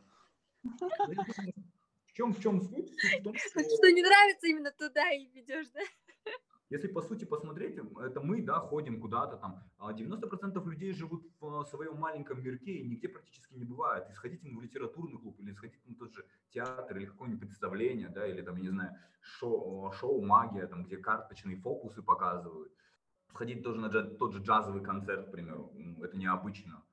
В 0.62 2.14
чем, 2.14 2.34
в 2.34 2.42
чем 2.42 2.62
суть? 2.62 2.92
В 2.92 3.24
том, 3.24 3.36
что... 3.36 3.60
что 3.62 3.92
не 3.92 4.04
нравится, 4.04 4.48
именно 4.48 4.72
туда 4.72 5.10
и 5.12 5.28
ведешь, 5.28 5.68
да? 5.74 5.80
Если 6.70 6.88
по 6.88 7.02
сути 7.02 7.26
посмотреть, 7.26 7.80
это 8.00 8.22
мы, 8.22 8.44
да, 8.44 8.60
ходим 8.60 9.02
куда-то 9.02 9.38
там, 9.38 9.64
90% 9.80 10.62
а 10.62 10.70
людей 10.70 10.94
живут 10.94 11.26
в 11.40 11.66
своем 11.66 11.98
маленьком 11.98 12.44
мирке 12.44 12.74
и 12.74 12.88
нигде 12.88 13.10
практически 13.10 13.56
не 13.56 13.66
бывает. 13.66 14.08
И 14.10 14.14
сходить 14.14 14.44
ему 14.44 14.60
в 14.60 14.64
литературный 14.64 15.18
клуб, 15.18 15.40
или 15.40 15.52
сходить 15.52 15.84
на 15.88 15.96
тот 15.96 16.14
же 16.14 16.24
театр, 16.52 16.98
или 16.98 17.06
какое-нибудь 17.06 17.42
представление, 17.42 18.10
да, 18.10 18.28
или 18.28 18.44
там, 18.44 18.62
не 18.62 18.70
знаю, 18.70 18.96
шоу, 19.22 19.92
шоу 19.94 20.22
магия, 20.22 20.68
там, 20.68 20.84
где 20.84 20.98
карточные 20.98 21.58
фокусы 21.58 22.04
показывают. 22.04 22.72
Сходить 23.30 23.64
тоже 23.64 23.80
на 23.80 23.88
джаз, 23.88 24.16
тот 24.18 24.34
же 24.34 24.40
джазовый 24.40 24.84
концерт, 24.84 25.28
к 25.28 25.32
примеру, 25.32 25.74
это 26.04 26.18
необычно. 26.18 26.84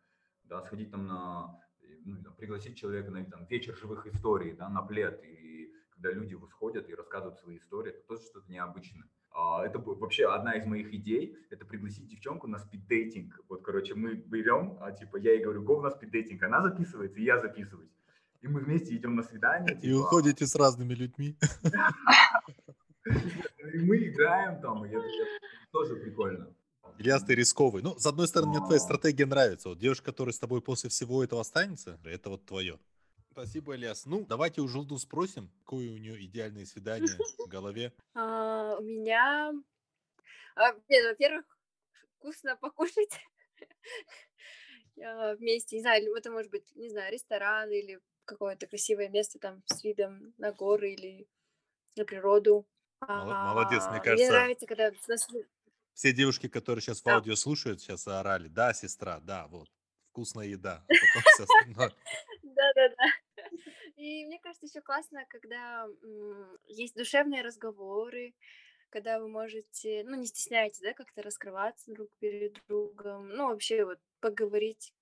Да, 0.45 0.62
сходить 0.62 0.91
там 0.91 1.07
на, 1.07 1.61
ну, 2.07 2.17
пригласить 2.39 2.79
человека 2.79 3.11
на 3.11 3.25
там, 3.27 3.45
вечер 3.47 3.77
живых 3.77 4.07
историй, 4.07 4.53
да, 4.53 4.71
на 4.71 4.81
плед, 4.81 5.23
и 5.23 5.71
когда 5.91 6.12
люди 6.12 6.35
восходят 6.35 6.89
и 6.89 6.95
рассказывают 6.95 7.39
свои 7.39 7.59
истории, 7.59 7.91
это 7.91 8.07
тоже 8.07 8.23
что-то 8.23 8.51
необычное. 8.51 9.09
А, 9.38 9.66
это 9.66 9.79
вообще 9.79 10.25
одна 10.25 10.53
из 10.53 10.64
моих 10.64 10.94
идей, 10.94 11.37
это 11.51 11.66
пригласить 11.66 12.07
девчонку 12.07 12.46
на 12.46 12.59
спиддейтинг. 12.59 13.38
Вот, 13.51 13.62
короче, 13.62 13.94
мы 13.94 14.14
берем, 14.14 14.79
а, 14.81 14.92
типа, 14.92 15.18
я 15.18 15.33
ей 15.33 15.44
говорю, 15.44 15.62
го 15.62 15.83
на 15.83 15.90
спиддейтинг, 15.90 16.42
она 16.42 16.62
записывается, 16.62 17.18
и 17.18 17.25
я 17.25 17.38
записываюсь. 17.38 17.90
И 18.40 18.49
мы 18.49 18.61
вместе 18.61 18.96
идем 18.96 19.14
на 19.14 19.22
свидание. 19.22 19.75
Типа, 19.75 19.87
и 19.87 19.92
уходите 19.92 20.46
с 20.46 20.55
разными 20.57 20.94
людьми. 20.94 21.37
И 23.75 23.79
мы 23.79 23.96
играем 24.09 24.61
там, 24.62 24.87
и 24.87 24.88
это 24.88 25.05
тоже 25.70 25.96
прикольно. 25.96 26.49
Ильяс, 26.99 27.22
ты 27.22 27.35
рисковый. 27.35 27.83
Ну, 27.83 27.94
с 27.99 28.07
одной 28.07 28.29
стороны, 28.29 28.53
мне 28.53 28.61
твоя 28.61 28.81
стратегия 28.81 29.27
нравится. 29.27 29.68
Вот 29.68 29.79
девушка, 29.79 30.12
которая 30.12 30.33
с 30.33 30.38
тобой 30.38 30.62
после 30.62 30.88
всего 30.88 31.22
этого 31.22 31.42
останется, 31.42 32.01
это 32.05 32.31
вот 32.31 32.46
твое. 32.46 32.79
Спасибо, 33.37 33.77
Ильяс. 33.77 34.07
Ну, 34.07 34.25
давайте 34.25 34.62
у 34.62 34.66
Желду 34.66 34.96
спросим, 34.96 35.51
какое 35.59 35.90
у 35.90 35.99
нее 35.99 36.25
идеальное 36.25 36.64
свидание 36.64 37.07
в 37.38 37.49
голове. 37.49 37.92
А, 38.14 38.77
у 38.79 38.83
меня... 38.83 39.53
А, 40.55 40.72
во-первых, 40.72 41.44
вкусно 42.14 42.57
покушать 42.57 43.20
вместе. 44.96 45.77
Не 45.77 45.83
знаю, 45.83 46.16
это 46.16 46.31
может 46.31 46.51
быть, 46.51 46.75
не 46.77 46.88
знаю, 46.88 47.12
ресторан 47.12 47.70
или 47.70 48.01
какое-то 48.25 48.66
красивое 48.66 49.11
место 49.11 49.38
там 49.38 49.62
с 49.66 49.85
видом 49.85 50.33
на 50.38 50.53
горы 50.53 50.94
или 50.94 51.29
на 51.94 52.07
природу. 52.07 52.66
Молодец, 53.07 53.83
мне 53.90 54.01
кажется. 54.01 54.14
Мне 54.14 54.31
нравится, 54.31 54.66
когда... 54.66 54.92
Все 55.92 56.14
девушки, 56.14 56.49
которые 56.49 56.81
сейчас 56.81 57.03
в 57.03 57.07
аудио 57.07 57.37
слушают, 57.37 57.83
сейчас 57.83 58.09
орали. 58.09 58.49
Да, 58.49 58.72
сестра, 58.72 59.20
да, 59.20 59.46
вот. 59.49 59.68
Вкусная 60.09 60.46
еда. 60.46 60.87
А 60.88 61.90
Да-да-да. 62.42 63.05
И 63.97 64.27
мне 64.27 64.39
кажется, 64.39 64.67
еще 64.67 64.81
классно, 64.83 65.25
когда 65.29 65.87
есть 66.67 66.95
душевные 66.95 67.43
разговоры, 67.43 68.35
когда 68.91 69.19
вы 69.21 69.29
можете, 69.29 70.05
ну, 70.05 70.17
не 70.17 70.27
стесняетесь, 70.27 70.81
да, 70.81 70.93
как-то 70.93 71.23
раскрываться 71.23 71.93
друг 71.93 72.11
перед 72.19 72.59
другом, 72.69 73.29
ну, 73.31 73.49
вообще 73.49 73.85
вот 73.85 73.99
поговорить 74.21 74.95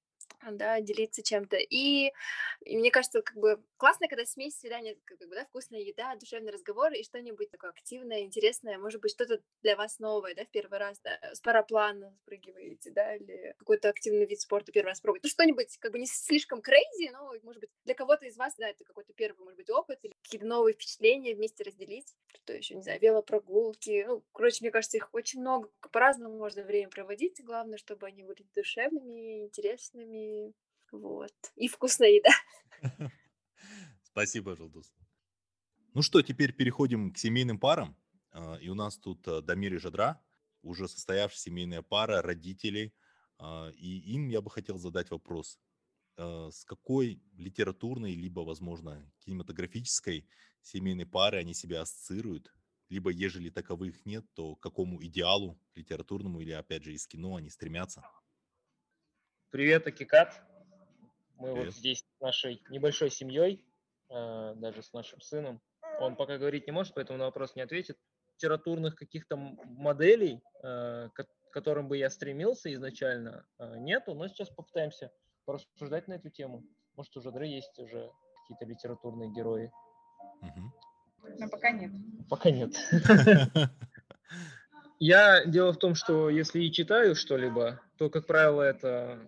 да, 0.53 0.81
делиться 0.81 1.23
чем-то. 1.23 1.57
И, 1.57 2.13
и 2.61 2.77
мне 2.77 2.91
кажется, 2.91 3.23
как 3.23 3.37
бы 3.37 3.63
классно, 3.77 4.09
когда 4.09 4.25
смесь 4.27 4.59
свидания, 4.59 4.97
как 5.05 5.19
бы, 5.19 5.35
да, 5.35 5.45
вкусная 5.47 5.81
еда, 5.81 6.15
душевный 6.17 6.53
разговор 6.53 6.93
и 6.93 7.03
что-нибудь 7.05 7.51
такое 7.51 7.71
активное, 7.71 8.21
интересное, 8.21 8.79
может 8.79 9.01
быть, 9.01 9.13
что-то 9.13 9.41
для 9.63 9.77
вас 9.77 9.99
новое, 9.99 10.35
да, 10.35 10.45
в 10.45 10.51
первый 10.51 10.79
раз, 10.79 11.01
да, 11.01 11.19
с 11.35 11.41
параплана 11.41 12.17
спрыгиваете, 12.23 12.91
да, 12.91 13.17
или 13.17 13.55
какой-то 13.59 13.89
активный 13.89 14.27
вид 14.27 14.41
спорта 14.41 14.73
первый 14.73 14.89
раз 14.89 15.01
пробуете. 15.01 15.27
Ну, 15.27 15.31
что-нибудь, 15.31 15.77
как 15.79 15.93
бы, 15.93 15.99
не 15.99 16.07
слишком 16.07 16.63
крейзи, 16.63 17.11
но, 17.11 17.33
может 17.43 17.61
быть, 17.61 17.71
для 17.85 17.95
кого-то 17.95 18.27
из 18.27 18.37
вас, 18.37 18.55
да, 18.59 18.69
это 18.69 18.85
какой-то 18.85 19.13
первый, 19.15 19.43
может 19.43 19.57
быть, 19.57 19.71
опыт 19.71 19.99
или 20.03 20.13
какие-то 20.23 20.47
новые 20.47 20.75
впечатления 20.75 21.35
вместе 21.35 21.65
разделить. 21.65 22.15
Что 22.35 22.53
еще, 22.53 22.75
не 22.75 22.83
знаю, 22.83 23.01
велопрогулки. 23.01 24.05
Ну, 24.07 24.25
короче, 24.33 24.59
мне 24.61 24.71
кажется, 24.71 24.97
их 24.97 25.09
очень 25.13 25.41
много. 25.41 25.71
По-разному 25.93 26.37
можно 26.37 26.63
время 26.63 26.89
проводить. 26.91 27.43
Главное, 27.45 27.79
чтобы 27.79 28.07
они 28.07 28.23
были 28.23 28.45
душевными, 28.55 29.45
интересными. 29.45 30.53
Вот. 30.91 31.33
И 31.57 31.69
вкусная 31.69 32.11
еда. 32.11 32.31
Спасибо, 34.03 34.57
Желдус. 34.57 34.93
Ну 35.95 36.03
что, 36.03 36.23
теперь 36.23 36.53
переходим 36.53 37.13
к 37.13 37.19
семейным 37.19 37.59
парам. 37.59 37.97
А, 38.33 38.57
и 38.57 38.69
у 38.69 38.75
нас 38.75 38.99
тут 38.99 39.27
а, 39.29 39.41
Дамир 39.41 39.75
и 39.75 39.79
Жадра, 39.79 40.21
уже 40.63 40.89
состоявшаяся 40.89 41.45
семейная 41.45 41.83
пара, 41.83 42.21
родители. 42.21 42.93
А, 43.39 43.71
и 43.71 43.99
им 44.13 44.29
я 44.29 44.41
бы 44.41 44.51
хотел 44.51 44.79
задать 44.79 45.11
вопрос. 45.11 45.59
С 46.17 46.65
какой 46.65 47.21
литературной, 47.37 48.15
либо, 48.15 48.41
возможно, 48.41 49.05
кинематографической 49.19 50.29
семейной 50.67 51.07
пары 51.07 51.39
они 51.39 51.55
себя 51.55 51.83
ассоциируют? 51.83 52.53
Либо, 52.89 53.11
ежели 53.11 53.51
таковых 53.51 54.05
нет, 54.05 54.25
то 54.35 54.57
к 54.57 54.61
какому 54.61 55.03
идеалу 55.05 55.59
литературному 55.75 56.41
или, 56.41 56.53
опять 56.53 56.85
же, 56.85 56.93
из 56.93 57.07
кино 57.07 57.37
они 57.37 57.51
стремятся? 57.51 58.03
Привет, 59.51 59.87
Акикат. 59.87 60.43
Мы 61.37 61.53
Привет. 61.53 61.67
вот 61.67 61.75
здесь 61.75 62.01
с 62.01 62.21
нашей 62.21 62.63
небольшой 62.71 63.11
семьей, 63.11 63.65
э, 64.11 64.55
даже 64.57 64.83
с 64.83 64.93
нашим 64.93 65.21
сыном. 65.21 65.61
Он 66.01 66.17
пока 66.17 66.39
говорить 66.39 66.67
не 66.67 66.73
может, 66.73 66.95
поэтому 66.95 67.19
на 67.19 67.27
вопрос 67.27 67.55
не 67.55 67.63
ответит. 67.63 67.99
Литературных 68.37 68.97
каких-то 68.97 69.37
моделей, 69.37 70.43
э, 70.63 71.09
к 71.15 71.27
которым 71.53 71.89
бы 71.89 71.97
я 71.97 72.11
стремился 72.11 72.73
изначально, 72.75 73.47
э, 73.59 73.79
нету, 73.79 74.15
но 74.15 74.29
сейчас 74.29 74.51
попытаемся 74.51 75.13
порассуждать 75.45 76.09
на 76.09 76.15
эту 76.15 76.31
тему. 76.31 76.65
Может, 76.97 77.17
у 77.17 77.21
Жадры 77.21 77.47
есть 77.47 77.79
уже 77.79 78.11
какие-то 78.43 78.65
литературные 78.65 79.33
герои. 79.33 79.73
Угу. 80.41 80.73
Но 81.39 81.49
пока 81.49 81.71
нет. 81.71 81.93
Пока 82.29 82.51
нет. 82.51 82.75
Я 84.99 85.45
дело 85.45 85.73
в 85.73 85.79
том, 85.79 85.95
что 85.95 86.31
если 86.31 86.63
и 86.63 86.73
читаю 86.73 87.15
что-либо, 87.15 87.81
то, 87.99 88.09
как 88.09 88.27
правило, 88.27 88.63
это 88.63 89.19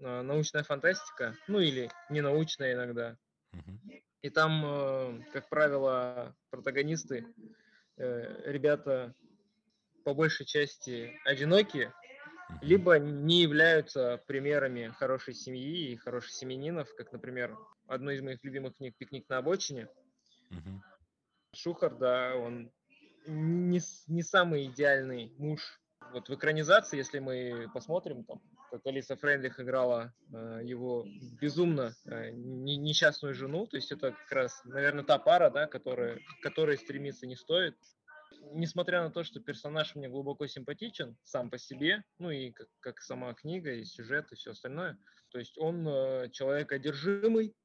а, 0.00 0.22
научная 0.22 0.62
фантастика, 0.62 1.36
ну 1.48 1.60
или 1.60 1.90
не 2.10 2.20
научная 2.20 2.74
иногда. 2.74 3.16
И 4.22 4.30
там, 4.30 4.62
э, 4.64 5.22
как 5.32 5.48
правило, 5.50 6.34
протагонисты, 6.50 7.26
э, 7.98 8.50
ребята 8.50 9.14
по 10.02 10.14
большей 10.14 10.46
части 10.46 11.12
одинокие, 11.24 11.92
либо 12.62 12.98
не 12.98 13.42
являются 13.42 14.22
примерами 14.26 14.94
хорошей 14.98 15.34
семьи 15.34 15.92
и 15.92 15.96
хороших 15.96 16.30
семенинов, 16.30 16.94
как, 16.96 17.12
например, 17.12 17.56
одно 17.86 18.12
из 18.12 18.22
моих 18.22 18.42
любимых 18.42 18.76
книг 18.76 18.94
«Пикник 18.96 19.28
на 19.28 19.38
обочине». 19.38 19.88
Шухар, 21.54 21.96
да, 21.96 22.34
он 22.36 22.70
не, 23.26 23.80
не 24.08 24.22
самый 24.22 24.66
идеальный 24.66 25.32
муж. 25.38 25.80
Вот 26.12 26.28
в 26.28 26.34
экранизации, 26.34 26.98
если 26.98 27.18
мы 27.18 27.68
посмотрим, 27.72 28.24
там, 28.24 28.40
как 28.70 28.86
Алиса 28.86 29.16
Френдлих 29.16 29.58
играла 29.58 30.12
э, 30.32 30.60
его 30.64 31.06
безумно 31.40 31.94
э, 32.06 32.30
несчастную 32.32 33.34
жену, 33.34 33.66
то 33.66 33.76
есть 33.76 33.90
это 33.90 34.12
как 34.12 34.32
раз, 34.32 34.60
наверное, 34.64 35.04
та 35.04 35.18
пара, 35.18 35.50
да, 35.50 35.66
которая, 35.66 36.20
которой 36.42 36.76
стремиться 36.76 37.26
не 37.26 37.36
стоит. 37.36 37.76
Несмотря 38.52 39.02
на 39.02 39.10
то, 39.10 39.24
что 39.24 39.40
персонаж 39.40 39.94
мне 39.94 40.08
глубоко 40.08 40.46
симпатичен 40.46 41.16
сам 41.22 41.50
по 41.50 41.58
себе, 41.58 42.04
ну 42.18 42.30
и 42.30 42.50
как, 42.50 42.68
как 42.80 43.00
сама 43.00 43.32
книга, 43.34 43.72
и 43.72 43.84
сюжет, 43.84 44.30
и 44.32 44.34
все 44.34 44.50
остальное, 44.50 44.98
то 45.30 45.38
есть 45.38 45.56
он 45.58 45.86
э, 45.88 46.30
человек 46.30 46.72
одержимый, 46.72 47.56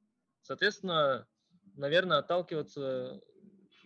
соответственно, 0.41 1.27
наверное, 1.79 2.19
отталкиваться 2.19 3.21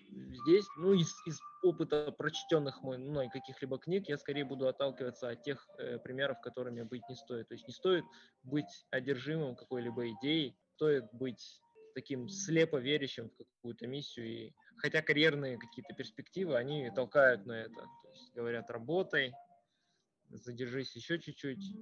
здесь, 0.09 0.65
ну, 0.77 0.93
из, 0.93 1.13
из 1.25 1.39
опыта 1.63 2.11
прочтенных 2.11 2.83
мной 2.83 3.29
каких-либо 3.29 3.77
книг, 3.77 4.07
я 4.09 4.17
скорее 4.17 4.45
буду 4.45 4.67
отталкиваться 4.67 5.29
от 5.29 5.43
тех 5.43 5.67
э, 5.77 5.97
примеров, 5.99 6.41
которыми 6.41 6.83
быть 6.83 7.07
не 7.09 7.15
стоит. 7.15 7.47
То 7.47 7.53
есть 7.53 7.67
не 7.67 7.73
стоит 7.73 8.03
быть 8.43 8.85
одержимым 8.91 9.55
какой-либо 9.55 10.11
идеей, 10.11 10.55
стоит 10.75 11.05
быть 11.13 11.61
таким 11.95 12.27
слепо 12.29 12.77
верящим 12.77 13.29
в 13.29 13.37
какую-то 13.37 13.87
миссию. 13.87 14.27
И, 14.27 14.53
хотя 14.77 15.01
карьерные 15.01 15.57
какие-то 15.57 15.93
перспективы, 15.93 16.57
они 16.57 16.89
толкают 16.91 17.45
на 17.45 17.53
это. 17.53 17.75
То 17.75 18.09
есть 18.11 18.33
говорят, 18.33 18.69
работай, 18.69 19.33
задержись 20.29 20.95
еще 20.95 21.19
чуть-чуть. 21.19 21.75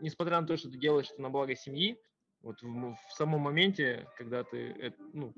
Несмотря 0.00 0.40
на 0.40 0.46
то, 0.46 0.56
что 0.56 0.70
ты 0.70 0.78
делаешь 0.78 1.10
это 1.10 1.22
на 1.22 1.30
благо 1.30 1.54
семьи, 1.54 2.00
вот 2.44 2.62
в, 2.62 2.96
в 3.08 3.12
самом 3.12 3.40
моменте, 3.40 4.06
когда 4.16 4.44
ты 4.44 4.94
ну, 5.12 5.32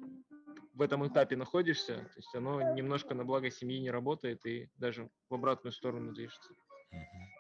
в 0.75 0.83
этом 0.83 1.07
этапе 1.07 1.37
находишься, 1.37 1.95
то 1.95 2.17
есть 2.17 2.35
оно 2.35 2.75
немножко 2.75 3.15
на 3.15 3.25
благо 3.25 3.51
семьи 3.51 3.79
не 3.79 3.91
работает 3.91 4.45
и 4.45 4.69
даже 4.77 5.09
в 5.31 5.35
обратную 5.35 5.73
сторону 5.73 6.13
движется. 6.13 6.53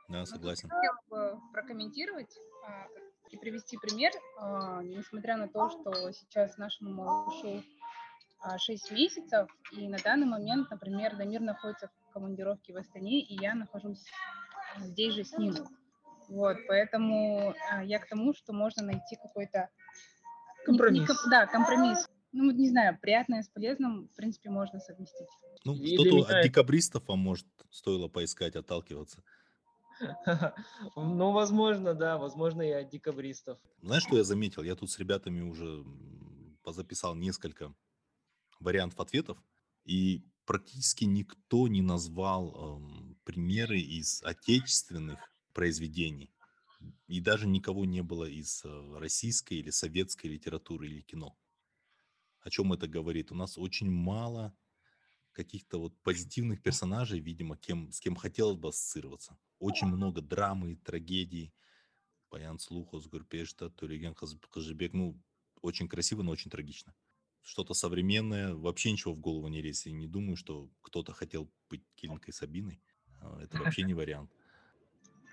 Да, 0.08 0.24
согласен. 0.24 0.68
Хотела 0.68 0.98
бы 1.10 1.40
прокомментировать 1.52 2.38
а, 2.64 2.86
и 3.30 3.36
привести 3.36 3.76
пример, 3.76 4.12
а, 4.38 4.82
несмотря 4.82 5.36
на 5.36 5.48
то, 5.48 5.68
что 5.68 6.12
сейчас 6.12 6.56
нашему 6.58 6.92
малышу 6.92 7.62
6 8.58 8.90
а, 8.90 8.94
месяцев, 8.94 9.48
и 9.72 9.88
на 9.88 9.98
данный 9.98 10.26
момент, 10.26 10.70
например, 10.70 11.16
Дамир 11.16 11.40
находится 11.40 11.88
в 11.88 12.12
командировке 12.12 12.72
в 12.72 12.76
Астане, 12.76 13.20
и 13.20 13.34
я 13.40 13.54
нахожусь 13.54 14.04
здесь 14.78 15.14
же 15.14 15.24
с 15.24 15.36
ним. 15.36 15.54
Вот, 16.28 16.56
поэтому 16.66 17.54
я 17.84 17.98
к 17.98 18.08
тому, 18.08 18.34
что 18.34 18.52
можно 18.52 18.82
найти 18.82 19.16
какой-то 19.16 19.68
компромисс. 20.64 21.08
Не, 21.08 21.14
не, 21.14 21.30
да, 21.30 21.46
компромисс 21.46 22.06
ну, 22.36 22.50
не 22.50 22.68
знаю, 22.68 22.98
приятное 23.00 23.42
с 23.42 23.48
полезным, 23.48 24.08
в 24.08 24.14
принципе, 24.14 24.50
можно 24.50 24.78
совместить. 24.78 25.26
Ну, 25.64 25.74
что-то 25.74 26.36
от 26.36 26.42
декабристов 26.44 27.08
вам, 27.08 27.20
может, 27.20 27.46
стоило 27.70 28.08
поискать, 28.08 28.56
отталкиваться. 28.56 29.22
Ну, 30.96 31.32
возможно, 31.32 31.94
да, 31.94 32.18
возможно, 32.18 32.60
и 32.60 32.70
от 32.70 32.90
декабристов. 32.90 33.58
Знаешь, 33.80 34.02
что 34.02 34.18
я 34.18 34.24
заметил? 34.24 34.62
Я 34.62 34.76
тут 34.76 34.90
с 34.90 34.98
ребятами 34.98 35.40
уже 35.40 35.84
позаписал 36.62 37.14
несколько 37.14 37.74
вариантов 38.60 39.00
ответов, 39.00 39.38
и 39.86 40.22
практически 40.44 41.04
никто 41.04 41.66
не 41.68 41.80
назвал 41.80 42.78
эм, 42.78 43.18
примеры 43.24 43.80
из 43.80 44.22
отечественных 44.22 45.32
произведений. 45.56 46.30
И 47.08 47.20
даже 47.20 47.46
никого 47.46 47.86
не 47.86 48.02
было 48.02 48.24
из 48.28 48.62
э, 48.62 48.98
российской 48.98 49.54
или 49.54 49.70
советской 49.70 50.26
литературы 50.26 50.86
или 50.86 51.00
кино. 51.00 51.34
О 52.40 52.50
чем 52.50 52.74
это 52.74 52.86
говорит? 52.86 53.32
У 53.32 53.34
нас 53.34 53.56
очень 53.56 53.90
мало 53.90 54.54
каких-то 55.32 55.78
вот 55.78 55.98
позитивных 56.02 56.62
персонажей, 56.62 57.20
видимо, 57.20 57.56
кем, 57.56 57.90
с 57.90 58.00
кем 58.00 58.16
хотелось 58.16 58.58
бы 58.58 58.68
ассоциироваться. 58.68 59.38
Очень 59.58 59.88
много 59.88 60.20
драмы, 60.20 60.76
трагедий. 60.76 61.54
Паян 62.28 62.58
Слухос, 62.58 63.06
Гурпешта, 63.06 63.70
Туреген 63.70 64.14
Хажибек. 64.50 64.92
Ну, 64.92 65.18
очень 65.62 65.88
красиво, 65.88 66.22
но 66.22 66.32
очень 66.32 66.50
трагично. 66.50 66.94
Что-то 67.40 67.72
современное, 67.72 68.54
вообще 68.54 68.92
ничего 68.92 69.14
в 69.14 69.20
голову 69.20 69.48
не 69.48 69.62
лезет. 69.62 69.86
И 69.86 69.92
не 69.92 70.06
думаю, 70.06 70.36
что 70.36 70.68
кто-то 70.82 71.14
хотел 71.14 71.50
быть 71.70 71.82
Килинкой 71.94 72.34
Сабиной. 72.34 72.82
А, 73.22 73.40
это 73.42 73.56
вообще 73.56 73.82
не 73.90 73.94
вариант. 73.94 74.30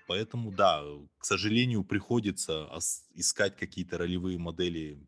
Поэтому, 0.06 0.52
да, 0.52 0.82
к 1.18 1.24
сожалению, 1.24 1.84
приходится 1.84 2.68
искать 3.14 3.56
какие-то 3.56 3.98
ролевые 3.98 4.38
модели 4.38 4.98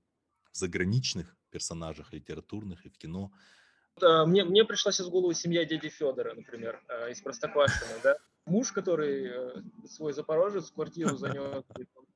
заграничных 0.53 1.37
персонажах 1.51 2.13
литературных 2.13 2.85
и 2.87 2.89
в 2.89 2.97
кино. 2.97 3.31
А, 4.03 4.27
мне, 4.27 4.45
мне 4.45 4.65
пришла 4.65 4.93
сейчас 4.93 5.07
в 5.07 5.11
голову 5.11 5.33
семья 5.33 5.65
дяди 5.65 5.89
Федора, 5.89 6.35
например, 6.35 6.83
а, 6.89 7.09
из 7.09 7.21
Простоквашино, 7.21 7.99
да. 8.03 8.17
Муж, 8.47 8.71
который 8.71 9.27
э, 9.27 9.63
свой 9.89 10.13
запорожец 10.13 10.71
в 10.71 10.75
квартиру 10.75 11.17
занес, 11.17 11.65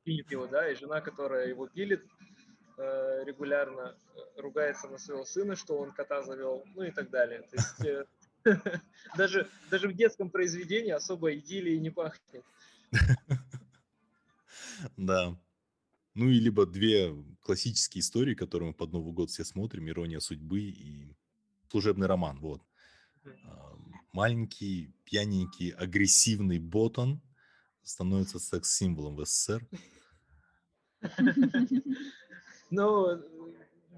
пилит 0.05 0.31
его, 0.31 0.47
да, 0.47 0.71
и 0.71 0.77
жена, 0.77 1.01
которая 1.01 1.49
его 1.49 1.67
пилит, 1.67 2.05
э, 2.79 3.25
регулярно 3.25 3.97
э, 4.15 4.41
ругается 4.41 4.89
на 4.89 4.99
своего 4.99 5.25
сына, 5.25 5.57
что 5.57 5.77
он 5.79 5.93
кота 5.93 6.23
завел, 6.23 6.65
ну 6.77 6.85
и 6.85 6.93
так 6.93 7.11
далее. 7.11 7.43
То 7.51 7.57
есть 7.57 8.09
даже, 9.17 9.49
даже 9.71 9.89
в 9.89 9.95
детском 9.95 10.31
произведении 10.31 10.93
особо 10.93 11.35
идиллии 11.35 11.77
не 11.77 11.91
пахнет. 11.91 12.45
Да, 14.97 15.39
ну 16.15 16.29
и 16.29 16.41
либо 16.41 16.67
две 16.67 17.15
классические 17.43 18.01
истории, 18.01 18.35
которые 18.35 18.69
мы 18.69 18.75
под 18.75 18.93
Новый 18.93 19.13
год 19.13 19.31
все 19.31 19.45
смотрим, 19.45 19.89
«Ирония 19.89 20.21
судьбы» 20.21 20.61
и 20.61 21.15
«Служебный 21.69 22.07
роман». 22.07 22.39
Вот. 22.41 22.63
А, 23.45 23.77
маленький, 24.13 24.95
пьяненький, 25.05 25.71
агрессивный 25.71 26.59
Ботан 26.59 27.21
становится 27.83 28.39
секс-символом 28.39 29.17
в 29.17 29.25
СССР. 29.27 29.67
Ну, 32.73 33.21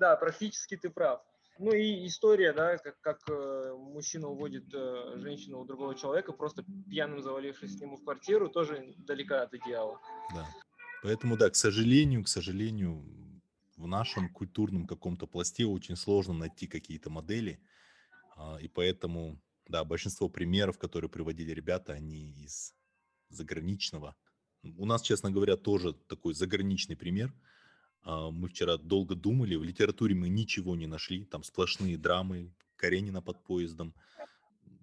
да, 0.00 0.16
практически 0.16 0.78
ты 0.78 0.88
прав. 0.88 1.20
Ну 1.62 1.72
и 1.72 2.06
история, 2.08 2.52
да, 2.52 2.76
как, 2.78 3.00
как 3.00 3.20
э, 3.30 3.72
мужчина 3.78 4.26
уводит 4.26 4.64
э, 4.74 5.12
женщину 5.18 5.60
у 5.60 5.64
другого 5.64 5.94
человека, 5.94 6.32
просто 6.32 6.64
пьяным 6.90 7.22
завалившись 7.22 7.76
к 7.76 7.80
нему 7.80 7.96
в 7.96 8.02
квартиру, 8.02 8.48
тоже 8.48 8.94
далека 8.98 9.42
от 9.42 9.54
идеала. 9.54 10.00
Да. 10.34 10.44
Поэтому, 11.04 11.36
да, 11.36 11.48
к 11.50 11.54
сожалению, 11.54 12.24
к 12.24 12.28
сожалению, 12.28 13.04
в 13.76 13.86
нашем 13.86 14.28
культурном 14.28 14.88
каком-то 14.88 15.28
пласте 15.28 15.64
очень 15.64 15.94
сложно 15.94 16.34
найти 16.34 16.66
какие-то 16.66 17.10
модели, 17.10 17.60
а, 18.36 18.58
и 18.60 18.66
поэтому, 18.66 19.40
да, 19.68 19.84
большинство 19.84 20.28
примеров, 20.28 20.78
которые 20.78 21.10
приводили 21.10 21.52
ребята, 21.52 21.92
они 21.92 22.42
из 22.42 22.74
заграничного. 23.28 24.16
У 24.64 24.84
нас, 24.84 25.00
честно 25.00 25.30
говоря, 25.30 25.56
тоже 25.56 25.92
такой 25.92 26.34
заграничный 26.34 26.96
пример. 26.96 27.32
А, 28.02 28.30
мы 28.30 28.48
вчера 28.48 28.76
долго 28.76 29.14
думали, 29.14 29.54
в 29.56 29.64
литературе 29.64 30.14
мы 30.14 30.28
ничего 30.28 30.76
не 30.76 30.86
нашли, 30.86 31.24
там 31.24 31.42
сплошные 31.42 31.96
драмы, 31.96 32.52
Каренина 32.76 33.22
под 33.22 33.42
поездом. 33.44 33.94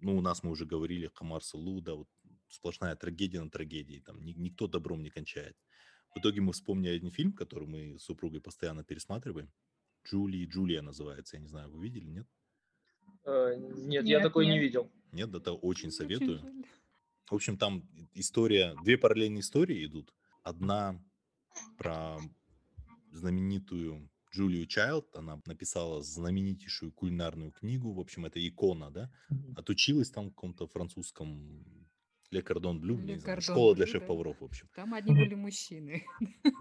Ну, 0.02 0.18
у 0.18 0.22
нас 0.22 0.44
мы 0.44 0.52
уже 0.52 0.66
говорили, 0.66 1.12
Хамар 1.14 1.44
Сулу, 1.44 1.82
да, 1.82 1.96
вот 1.96 2.08
сплошная 2.48 2.96
трагедия 2.96 3.42
на 3.42 3.50
трагедии, 3.50 4.02
там 4.06 4.24
никто 4.24 4.68
добром 4.68 5.04
не 5.04 5.10
кончает. 5.10 5.58
В 6.16 6.20
итоге 6.20 6.42
мы 6.42 6.54
вспомнили 6.54 6.96
один 6.96 7.12
фильм, 7.12 7.34
который 7.34 7.68
мы 7.68 8.00
с 8.00 8.04
супругой 8.04 8.42
постоянно 8.42 8.84
пересматриваем. 8.84 9.52
Джули 10.06 10.38
и 10.38 10.46
Джулия 10.46 10.82
называется. 10.82 11.36
Я 11.36 11.42
не 11.42 11.48
знаю, 11.48 11.70
вы 11.70 11.84
видели, 11.84 12.10
нет? 12.10 12.28
Э, 13.26 13.56
нет, 13.58 14.06
я 14.06 14.20
такой 14.22 14.48
не 14.48 14.58
видел. 14.58 14.92
Нет, 15.12 15.34
это 15.36 15.54
очень 15.54 15.92
советую. 15.92 16.42
В 17.30 17.36
общем, 17.36 17.58
там 17.58 17.88
история, 18.14 18.76
две 18.84 18.98
параллельные 18.98 19.42
истории 19.42 19.86
идут. 19.86 20.14
Одна 20.42 21.00
про 21.78 22.18
знаменитую 23.12 24.10
Джулию 24.32 24.67
Чайлд, 24.67 25.15
она 25.15 25.41
написала 25.45 26.02
знаменитейшую 26.04 26.91
кулинарную 26.91 27.52
книгу, 27.52 27.91
в 27.91 28.00
общем, 28.00 28.26
это 28.26 28.45
икона, 28.45 28.91
да, 28.91 29.12
отучилась 29.56 30.12
там 30.12 30.28
в 30.28 30.30
каком-то 30.30 30.67
французском 30.67 31.65
Ле 32.32 32.43
Кордон 32.43 32.80
Блю, 32.80 32.98
не 33.00 33.17
знаю, 33.17 33.41
школа 33.41 33.76
для 33.76 33.88
шеф-поваров, 33.88 34.39
в 34.39 34.43
общем. 34.43 34.69
Там 34.76 34.93
одни 34.93 35.15
были 35.15 35.34
мужчины. 35.34 36.06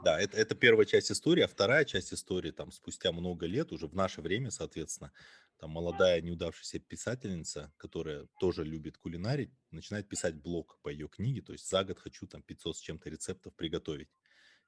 Да, 0.03 0.19
это, 0.21 0.37
это 0.39 0.55
первая 0.55 0.87
часть 0.87 1.13
истории, 1.13 1.43
а 1.43 1.49
вторая 1.49 1.85
часть 1.85 2.15
истории, 2.15 2.53
там, 2.53 2.73
спустя 2.73 3.13
много 3.13 3.45
лет, 3.45 3.71
уже 3.71 3.87
в 3.87 3.95
наше 3.95 4.23
время, 4.23 4.51
соответственно, 4.51 5.13
там 5.59 5.71
молодая 5.71 6.23
неудавшаяся 6.23 6.79
писательница, 6.79 7.73
которая 7.77 8.27
тоже 8.41 8.65
любит 8.65 8.97
кулинарить, 8.97 9.51
начинает 9.71 10.09
писать 10.09 10.37
блог 10.37 10.79
по 10.83 10.89
ее 10.89 11.09
книге, 11.09 11.43
то 11.43 11.53
есть 11.53 11.69
за 11.69 11.85
год 11.85 11.99
хочу 11.99 12.27
там 12.27 12.43
500 12.43 12.77
с 12.77 12.81
чем-то 12.81 13.11
рецептов 13.11 13.55
приготовить. 13.55 14.09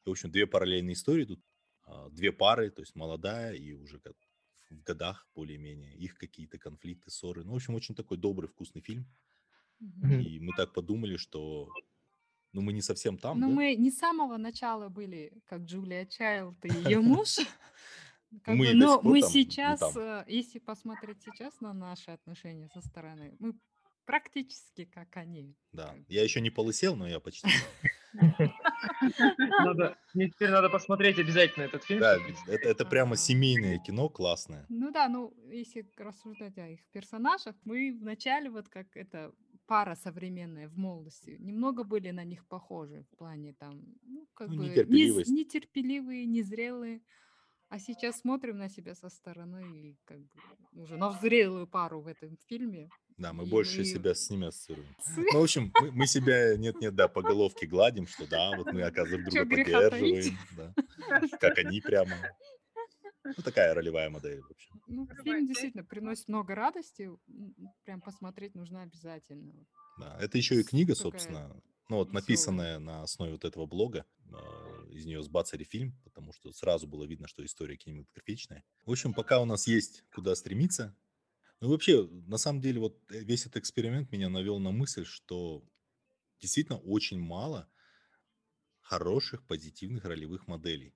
И, 0.04 0.08
в 0.08 0.12
общем, 0.12 0.30
две 0.30 0.46
параллельные 0.46 0.94
истории 0.94 1.24
тут, 1.24 1.40
две 2.10 2.32
пары, 2.32 2.70
то 2.70 2.82
есть 2.82 2.96
молодая 2.96 3.54
и 3.54 3.72
уже 3.72 4.00
в 4.70 4.82
годах 4.82 5.26
более-менее, 5.34 5.94
их 5.96 6.14
какие-то 6.14 6.58
конфликты, 6.58 7.10
ссоры. 7.10 7.44
Ну, 7.44 7.52
в 7.52 7.56
общем, 7.56 7.74
очень 7.74 7.94
такой 7.94 8.18
добрый, 8.18 8.48
вкусный 8.48 8.82
фильм. 8.82 9.06
И 9.80 10.38
мы 10.40 10.52
так 10.56 10.72
подумали, 10.72 11.16
что 11.16 11.68
ну 12.52 12.60
мы 12.60 12.72
не 12.72 12.82
совсем 12.82 13.16
там, 13.16 13.40
Но 13.40 13.48
да? 13.48 13.54
мы 13.54 13.74
не 13.76 13.90
с 13.90 13.98
самого 13.98 14.36
начала 14.36 14.88
были, 14.88 15.32
как 15.46 15.62
Джулия 15.62 16.04
Чайлд 16.04 16.64
и 16.64 16.68
ее 16.68 17.00
муж. 17.00 17.36
Как 18.44 18.54
Мы 18.54 18.68
бы, 18.68 18.74
но 18.74 19.00
мы 19.02 19.22
там, 19.22 19.30
сейчас, 19.30 19.80
там. 19.80 19.92
э, 19.96 20.24
если 20.28 20.60
посмотреть 20.60 21.20
сейчас 21.20 21.60
на 21.60 21.72
наши 21.72 22.12
отношения 22.12 22.68
со 22.68 22.80
стороны, 22.80 23.34
мы 23.40 23.54
практически 24.04 24.84
как 24.84 25.16
они. 25.16 25.56
Да, 25.72 25.96
я 26.06 26.22
еще 26.22 26.40
не 26.40 26.50
полысел, 26.50 26.94
но 26.94 27.08
я 27.08 27.18
почти. 27.18 27.48
Надо, 29.58 29.96
мне 30.14 30.28
теперь 30.28 30.50
надо 30.50 30.68
посмотреть 30.68 31.18
обязательно 31.18 31.64
этот 31.64 31.84
фильм. 31.84 32.00
Да, 32.00 32.16
это, 32.48 32.68
это 32.68 32.84
прямо 32.84 33.16
семейное 33.16 33.78
кино 33.78 34.08
классное. 34.08 34.66
Ну 34.68 34.90
да, 34.92 35.08
ну 35.08 35.34
если 35.50 35.84
рассуждать 35.96 36.58
о 36.58 36.68
их 36.68 36.86
персонажах, 36.92 37.56
мы 37.64 37.96
вначале 38.00 38.50
вот 38.50 38.68
как 38.68 38.96
это 38.96 39.32
пара 39.66 39.94
современная 39.94 40.68
в 40.68 40.76
молодости, 40.76 41.36
немного 41.38 41.84
были 41.84 42.10
на 42.10 42.24
них 42.24 42.46
похожи 42.46 43.04
в 43.12 43.16
плане 43.16 43.52
там, 43.54 43.82
ну 44.02 44.26
как 44.34 44.48
Ну, 44.48 44.56
бы 44.56 44.64
нетерпеливость. 44.68 45.30
нез- 45.30 45.34
нетерпеливые, 45.34 46.26
незрелые. 46.26 47.02
А 47.68 47.78
сейчас 47.78 48.20
смотрим 48.20 48.58
на 48.58 48.68
себя 48.68 48.94
со 48.94 49.08
стороны 49.08 49.90
и 49.90 49.98
как 50.04 50.20
бы 50.20 50.40
уже 50.72 50.96
на 50.98 51.12
зрелую 51.12 51.66
пару 51.68 52.00
в 52.02 52.06
этом 52.08 52.36
фильме. 52.48 52.90
Да, 53.20 53.34
мы 53.34 53.44
И 53.44 53.50
больше 53.50 53.84
себя 53.84 54.14
с 54.14 54.30
ними 54.30 54.46
ассоциируем. 54.46 54.96
Ну, 55.14 55.40
в 55.40 55.42
общем, 55.42 55.70
мы, 55.78 55.92
мы 55.92 56.06
себя 56.06 56.56
нет-нет, 56.56 56.94
да, 56.94 57.06
по 57.06 57.20
головке 57.20 57.66
гладим, 57.66 58.06
что 58.06 58.26
да, 58.26 58.56
вот 58.56 58.72
мы, 58.72 58.80
оказывается, 58.82 59.30
друг 59.30 59.46
друга 59.46 59.62
поддерживаем, 59.62 60.38
да, 60.56 60.74
как 61.38 61.58
они 61.58 61.82
прямо. 61.82 62.14
Ну, 63.22 63.42
такая 63.44 63.74
ролевая 63.74 64.08
модель, 64.08 64.40
в 64.40 64.50
общем. 64.50 64.82
Ну, 64.86 65.06
фильм 65.22 65.46
действительно 65.46 65.84
приносит 65.84 66.28
много 66.28 66.54
радости. 66.54 67.10
Прям 67.84 68.00
посмотреть 68.00 68.54
нужно 68.54 68.82
обязательно. 68.82 69.52
Да, 69.98 70.16
это 70.18 70.38
еще 70.38 70.58
и 70.58 70.64
книга, 70.64 70.94
собственно, 70.94 71.54
ну 71.90 71.96
вот 71.96 72.14
написанная 72.14 72.78
на 72.78 73.02
основе 73.02 73.32
вот 73.32 73.44
этого 73.44 73.66
блога. 73.66 74.06
а, 74.32 74.86
Из 74.92 75.04
нее 75.04 75.22
сбацали 75.22 75.64
фильм, 75.64 75.92
потому 76.04 76.32
что 76.32 76.52
сразу 76.54 76.86
было 76.86 77.04
видно, 77.04 77.28
что 77.28 77.44
история 77.44 77.76
кинематографичная. 77.76 78.64
В 78.86 78.90
общем, 78.92 79.12
пока 79.12 79.42
у 79.42 79.44
нас 79.44 79.66
есть 79.66 80.04
куда 80.14 80.34
стремиться. 80.34 80.96
Ну, 81.60 81.68
вообще, 81.68 82.06
на 82.08 82.38
самом 82.38 82.60
деле, 82.60 82.80
вот 82.80 82.98
э, 83.12 83.20
весь 83.22 83.42
этот 83.42 83.58
эксперимент 83.58 84.10
меня 84.12 84.28
навел 84.28 84.58
на 84.58 84.70
мысль, 84.70 85.04
что 85.04 85.64
действительно 86.40 86.78
очень 86.78 87.20
мало 87.20 87.70
хороших, 88.80 89.46
позитивных 89.46 90.04
ролевых 90.04 90.46
моделей. 90.46 90.94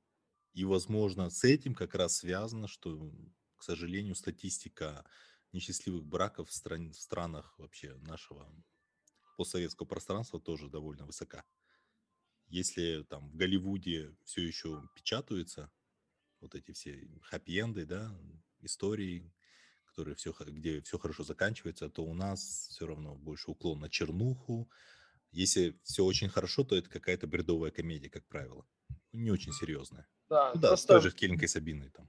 И, 0.52 0.64
возможно, 0.64 1.30
с 1.30 1.44
этим 1.44 1.74
как 1.74 1.94
раз 1.94 2.18
связано, 2.18 2.68
что, 2.68 3.12
к 3.56 3.62
сожалению, 3.62 4.14
статистика 4.14 5.04
несчастливых 5.52 6.04
браков 6.06 6.48
в, 6.50 6.52
стран- 6.52 6.92
в 6.92 6.96
странах 7.00 7.58
вообще 7.58 7.96
нашего 7.98 8.54
постсоветского 9.36 9.86
пространства 9.86 10.40
тоже 10.40 10.68
довольно 10.70 11.06
высока. 11.06 11.44
Если 12.48 13.02
там 13.08 13.28
в 13.30 13.36
Голливуде 13.36 14.16
все 14.24 14.42
еще 14.46 14.82
печатаются 14.94 15.70
вот 16.40 16.54
эти 16.54 16.72
все 16.72 17.08
хэппи-энды, 17.22 17.86
да, 17.86 18.16
истории, 18.60 19.32
которые 19.94 20.16
все, 20.16 20.34
где 20.46 20.80
все 20.80 20.98
хорошо 20.98 21.22
заканчивается, 21.22 21.88
то 21.88 22.02
у 22.02 22.14
нас 22.14 22.40
все 22.70 22.84
равно 22.86 23.14
больше 23.14 23.52
уклон 23.52 23.78
на 23.78 23.88
чернуху. 23.88 24.68
Если 25.30 25.78
все 25.84 26.04
очень 26.04 26.28
хорошо, 26.28 26.64
то 26.64 26.74
это 26.74 26.90
какая-то 26.90 27.28
бредовая 27.28 27.70
комедия, 27.70 28.10
как 28.10 28.26
правило. 28.26 28.66
Не 29.12 29.30
очень 29.30 29.52
серьезная. 29.52 30.08
Да, 30.28 30.52
Ну 30.54 30.60
да, 30.60 30.66
с 30.68 30.70
просто 30.70 30.94
той 30.94 31.02
же 31.02 31.16
Келинкой 31.16 31.46
Сабиной 31.48 31.90
там. 31.90 32.08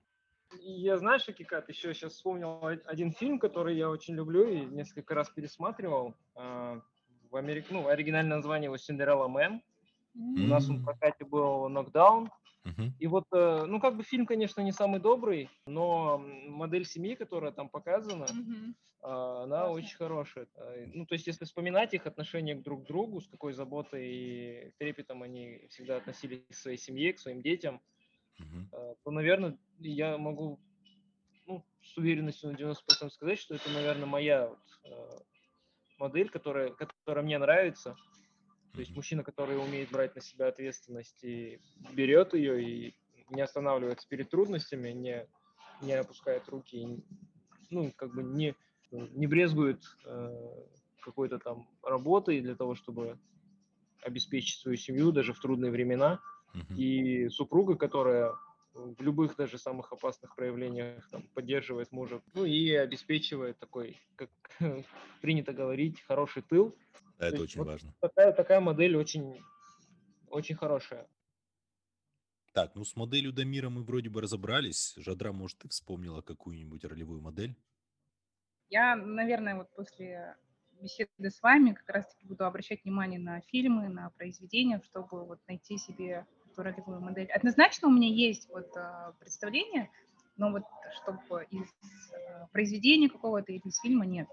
я, 0.61 0.97
знаешь, 0.97 1.29
Акикат, 1.29 1.69
еще 1.69 1.93
сейчас 1.93 2.13
вспомнил 2.13 2.59
один 2.85 3.13
фильм, 3.13 3.37
который 3.39 3.77
я 3.77 3.89
очень 3.89 4.15
люблю 4.15 4.49
и 4.49 4.65
несколько 4.65 5.13
раз 5.13 5.29
пересматривал. 5.29 6.15
А, 6.33 6.81
В 7.29 7.35
Америке, 7.35 7.67
ну, 7.69 7.87
оригинальное 7.87 8.37
название 8.37 8.65
его 8.65 8.77
«Cinderella 8.77 9.27
Man». 9.27 9.61
У 10.15 10.47
нас 10.47 10.69
он 10.69 10.77
в 10.77 10.85
прокате 10.85 11.23
был 11.25 11.69
«Нокдаун». 11.69 12.31
Мгм. 12.65 12.93
И 12.99 13.07
вот, 13.07 13.25
э, 13.33 13.65
ну, 13.67 13.79
как 13.81 13.97
бы 13.97 14.03
фильм, 14.03 14.25
конечно, 14.25 14.61
не 14.61 14.71
самый 14.71 14.99
добрый, 15.01 15.49
но 15.67 16.17
модель 16.17 16.85
семьи, 16.85 17.15
которая 17.15 17.51
там 17.51 17.69
показана, 17.69 18.37
а, 19.01 19.43
она 19.43 19.69
очень 19.69 19.97
хорошая. 19.97 20.47
А, 20.55 20.75
Ну, 20.93 21.05
то 21.05 21.13
есть, 21.15 21.27
если 21.27 21.45
вспоминать 21.45 21.93
их 21.93 22.07
отношение 22.07 22.55
к 22.55 22.63
друг 22.63 22.85
другу, 22.87 23.21
с 23.21 23.27
какой 23.29 23.53
заботой 23.53 24.07
и 24.07 24.71
трепетом 24.79 25.23
они 25.23 25.67
всегда 25.69 25.97
относились 25.97 26.45
к 26.49 26.55
своей 26.55 26.77
семье, 26.77 27.13
к 27.13 27.19
своим 27.19 27.41
детям, 27.41 27.81
а, 28.71 28.95
то, 29.03 29.11
наверное, 29.11 29.59
я 29.79 30.17
могу 30.17 30.61
ну, 31.45 31.65
с 31.81 31.97
уверенностью 31.97 32.51
на 32.51 32.57
90% 32.57 33.13
сказать, 33.13 33.39
что 33.39 33.55
это, 33.55 33.69
наверное, 33.69 34.07
моя 34.07 34.49
вот, 34.49 34.59
э, 34.85 35.19
модель, 35.97 36.29
которая, 36.29 36.71
которая 36.71 37.23
мне 37.25 37.37
нравится. 37.37 37.99
То 38.75 38.81
есть 38.81 38.95
мужчина, 38.95 39.23
который 39.23 39.57
умеет 39.57 39.89
брать 39.89 40.15
на 40.15 40.21
себя 40.21 40.47
ответственность 40.47 41.23
и 41.23 41.59
берет 41.93 42.33
ее, 42.33 42.61
и 42.61 42.95
не 43.29 43.41
останавливается 43.41 44.07
перед 44.07 44.29
трудностями, 44.29 44.89
не, 44.89 45.27
не 45.81 45.93
опускает 45.93 46.47
руки, 46.49 47.01
ну, 47.69 47.93
как 47.95 48.13
бы 48.13 48.23
не, 48.23 48.53
не 48.91 49.27
брезгует 49.27 49.81
э, 50.05 50.51
какой-то 51.01 51.39
там 51.39 51.67
работой 51.83 52.41
для 52.41 52.55
того, 52.55 52.75
чтобы 52.75 53.17
обеспечить 54.01 54.59
свою 54.59 54.77
семью 54.77 55.11
даже 55.11 55.33
в 55.33 55.39
трудные 55.39 55.71
времена. 55.71 56.19
Мгм. 56.53 56.75
И 56.75 57.29
супруга, 57.29 57.75
которая 57.75 58.33
в 58.75 59.01
любых 59.01 59.35
даже 59.37 59.57
самых 59.57 59.91
опасных 59.93 60.35
проявлениях 60.35 61.07
там, 61.09 61.23
поддерживает 61.33 61.91
мужа, 61.91 62.21
ну 62.33 62.45
и 62.45 62.73
обеспечивает 62.73 63.57
такой, 63.57 63.99
как 64.15 64.29
принято 65.21 65.53
говорить, 65.53 66.01
хороший 66.01 66.43
тыл. 66.43 66.75
Да, 67.17 67.27
это 67.27 67.37
есть 67.37 67.45
очень 67.45 67.59
вот 67.61 67.67
важно. 67.67 67.95
Такая, 68.01 68.33
такая 68.33 68.59
модель 68.59 68.97
очень, 68.97 69.41
очень 70.29 70.55
хорошая. 70.55 71.07
Так, 72.53 72.75
ну 72.75 72.83
с 72.83 72.95
моделью 72.95 73.33
Дамира 73.33 73.69
мы 73.69 73.83
вроде 73.83 74.09
бы 74.09 74.21
разобрались. 74.21 74.93
Жадра, 74.97 75.31
может, 75.31 75.59
ты 75.59 75.69
вспомнила 75.69 76.21
какую-нибудь 76.21 76.83
ролевую 76.85 77.21
модель? 77.21 77.57
Я, 78.69 78.95
наверное, 78.95 79.55
вот 79.55 79.69
после 79.75 80.35
беседы 80.81 81.29
с 81.29 81.41
вами 81.41 81.71
как 81.71 81.87
раз-таки 81.89 82.25
буду 82.25 82.45
обращать 82.45 82.83
внимание 82.83 83.19
на 83.19 83.41
фильмы, 83.41 83.87
на 83.89 84.09
произведения, 84.11 84.81
чтобы 84.83 85.25
вот 85.25 85.39
найти 85.47 85.77
себе 85.77 86.25
эту 86.55 86.63
ролевую 86.63 87.01
модель. 87.01 87.27
Однозначно 87.31 87.87
у 87.87 87.91
меня 87.91 88.09
есть 88.09 88.49
вот 88.49 88.71
а, 88.75 89.13
представление, 89.19 89.89
но 90.37 90.51
вот 90.51 90.63
чтобы 91.01 91.45
из 91.51 91.67
а, 92.13 92.47
произведения 92.51 93.09
какого-то 93.09 93.51
или 93.51 93.61
из 93.65 93.79
фильма 93.79 94.05
нет. 94.05 94.27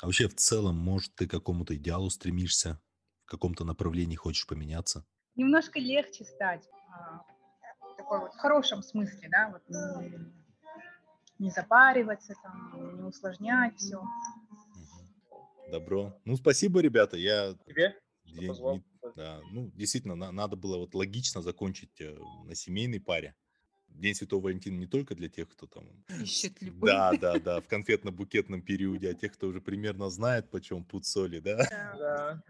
А 0.00 0.06
вообще 0.06 0.28
в 0.28 0.34
целом, 0.36 0.76
может, 0.76 1.14
ты 1.14 1.26
к 1.26 1.30
какому-то 1.30 1.74
идеалу 1.76 2.08
стремишься? 2.10 2.80
В 3.26 3.30
каком-то 3.30 3.64
направлении 3.64 4.16
хочешь 4.16 4.46
поменяться? 4.46 5.04
Немножко 5.36 5.78
легче 5.78 6.24
стать, 6.24 6.64
а, 6.90 7.22
в 7.80 7.96
такой 7.96 8.20
вот 8.20 8.34
хорошем 8.36 8.82
смысле, 8.82 9.28
да, 9.28 9.50
вот 9.50 9.62
не, 9.68 10.32
не 11.38 11.50
запариваться, 11.50 12.34
там, 12.42 12.96
не 12.96 13.02
усложнять 13.02 13.76
все. 13.76 14.02
Добро. 15.70 16.18
Ну, 16.24 16.36
спасибо, 16.36 16.80
ребята. 16.80 17.18
Я 17.18 17.54
Тебе? 17.66 17.98
не- 18.24 18.82
да, 19.18 19.40
ну, 19.50 19.70
действительно, 19.74 20.14
на- 20.14 20.30
надо 20.30 20.54
было 20.54 20.78
вот 20.78 20.94
логично 20.94 21.42
закончить 21.42 22.00
э, 22.00 22.16
на 22.44 22.54
семейной 22.54 23.00
паре. 23.00 23.34
День 23.88 24.14
Святого 24.14 24.42
Валентина 24.44 24.78
не 24.78 24.86
только 24.86 25.16
для 25.16 25.28
тех, 25.28 25.48
кто 25.48 25.66
там... 25.66 25.84
Ищет 26.22 26.62
любовь. 26.62 26.88
Да, 26.90 27.12
да, 27.16 27.38
да, 27.40 27.60
в 27.60 27.66
конфетно-букетном 27.66 28.62
периоде, 28.70 29.10
а 29.10 29.14
тех, 29.14 29.32
кто 29.32 29.48
уже 29.48 29.60
примерно 29.60 30.08
знает, 30.08 30.48
почем 30.50 30.84
пуд 30.84 31.04
соли, 31.04 31.40
да? 31.40 31.56
Да. 31.98 32.42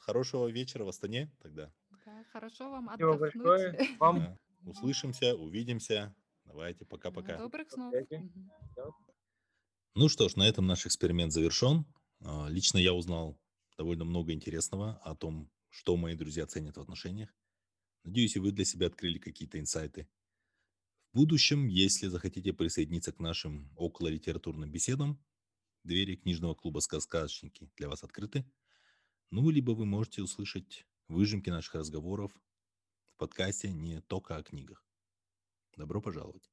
Хорошего 0.00 0.48
вечера 0.48 0.82
в 0.84 0.88
Астане 0.88 1.30
тогда. 1.40 1.70
Да, 2.04 2.24
хорошо 2.32 2.68
вам 2.70 2.88
отдохнуть. 2.88 3.20
большое. 3.20 3.78
Вам 4.00 4.18
Да. 4.18 4.36
Услышимся, 4.72 5.36
увидимся. 5.36 6.12
Давайте, 6.44 6.84
пока-пока. 6.84 7.36
Добрых 7.38 7.70
снов. 7.70 7.94
Ну 9.94 10.08
что 10.08 10.28
ж, 10.28 10.34
на 10.36 10.48
этом 10.48 10.66
наш 10.66 10.84
эксперимент 10.86 11.32
завершен. 11.32 11.84
А, 12.24 12.48
Лично 12.48 12.78
я 12.78 12.92
узнал 12.92 13.38
довольно 13.76 14.04
много 14.04 14.32
интересного 14.32 14.98
о 15.04 15.14
том, 15.14 15.48
что 15.68 15.96
мои 15.96 16.14
друзья 16.14 16.46
ценят 16.46 16.76
в 16.76 16.80
отношениях. 16.80 17.34
Надеюсь, 18.04 18.36
и 18.36 18.38
вы 18.38 18.52
для 18.52 18.64
себя 18.64 18.86
открыли 18.86 19.18
какие-то 19.18 19.58
инсайты. 19.58 20.08
В 21.12 21.16
будущем, 21.16 21.68
если 21.68 22.06
захотите 22.06 22.52
присоединиться 22.52 23.12
к 23.12 23.18
нашим 23.18 23.72
около 23.76 24.08
литературным 24.08 24.70
беседам, 24.70 25.22
двери 25.84 26.16
книжного 26.16 26.54
клуба 26.54 26.80
«Сказкашники» 26.80 27.70
для 27.76 27.88
вас 27.88 28.04
открыты. 28.04 28.50
Ну, 29.30 29.50
либо 29.50 29.72
вы 29.72 29.86
можете 29.86 30.22
услышать 30.22 30.86
выжимки 31.08 31.50
наших 31.50 31.74
разговоров 31.74 32.32
в 33.06 33.16
подкасте 33.16 33.72
«Не 33.72 34.00
только 34.02 34.36
о 34.36 34.42
книгах». 34.42 34.84
Добро 35.76 36.00
пожаловать! 36.00 36.50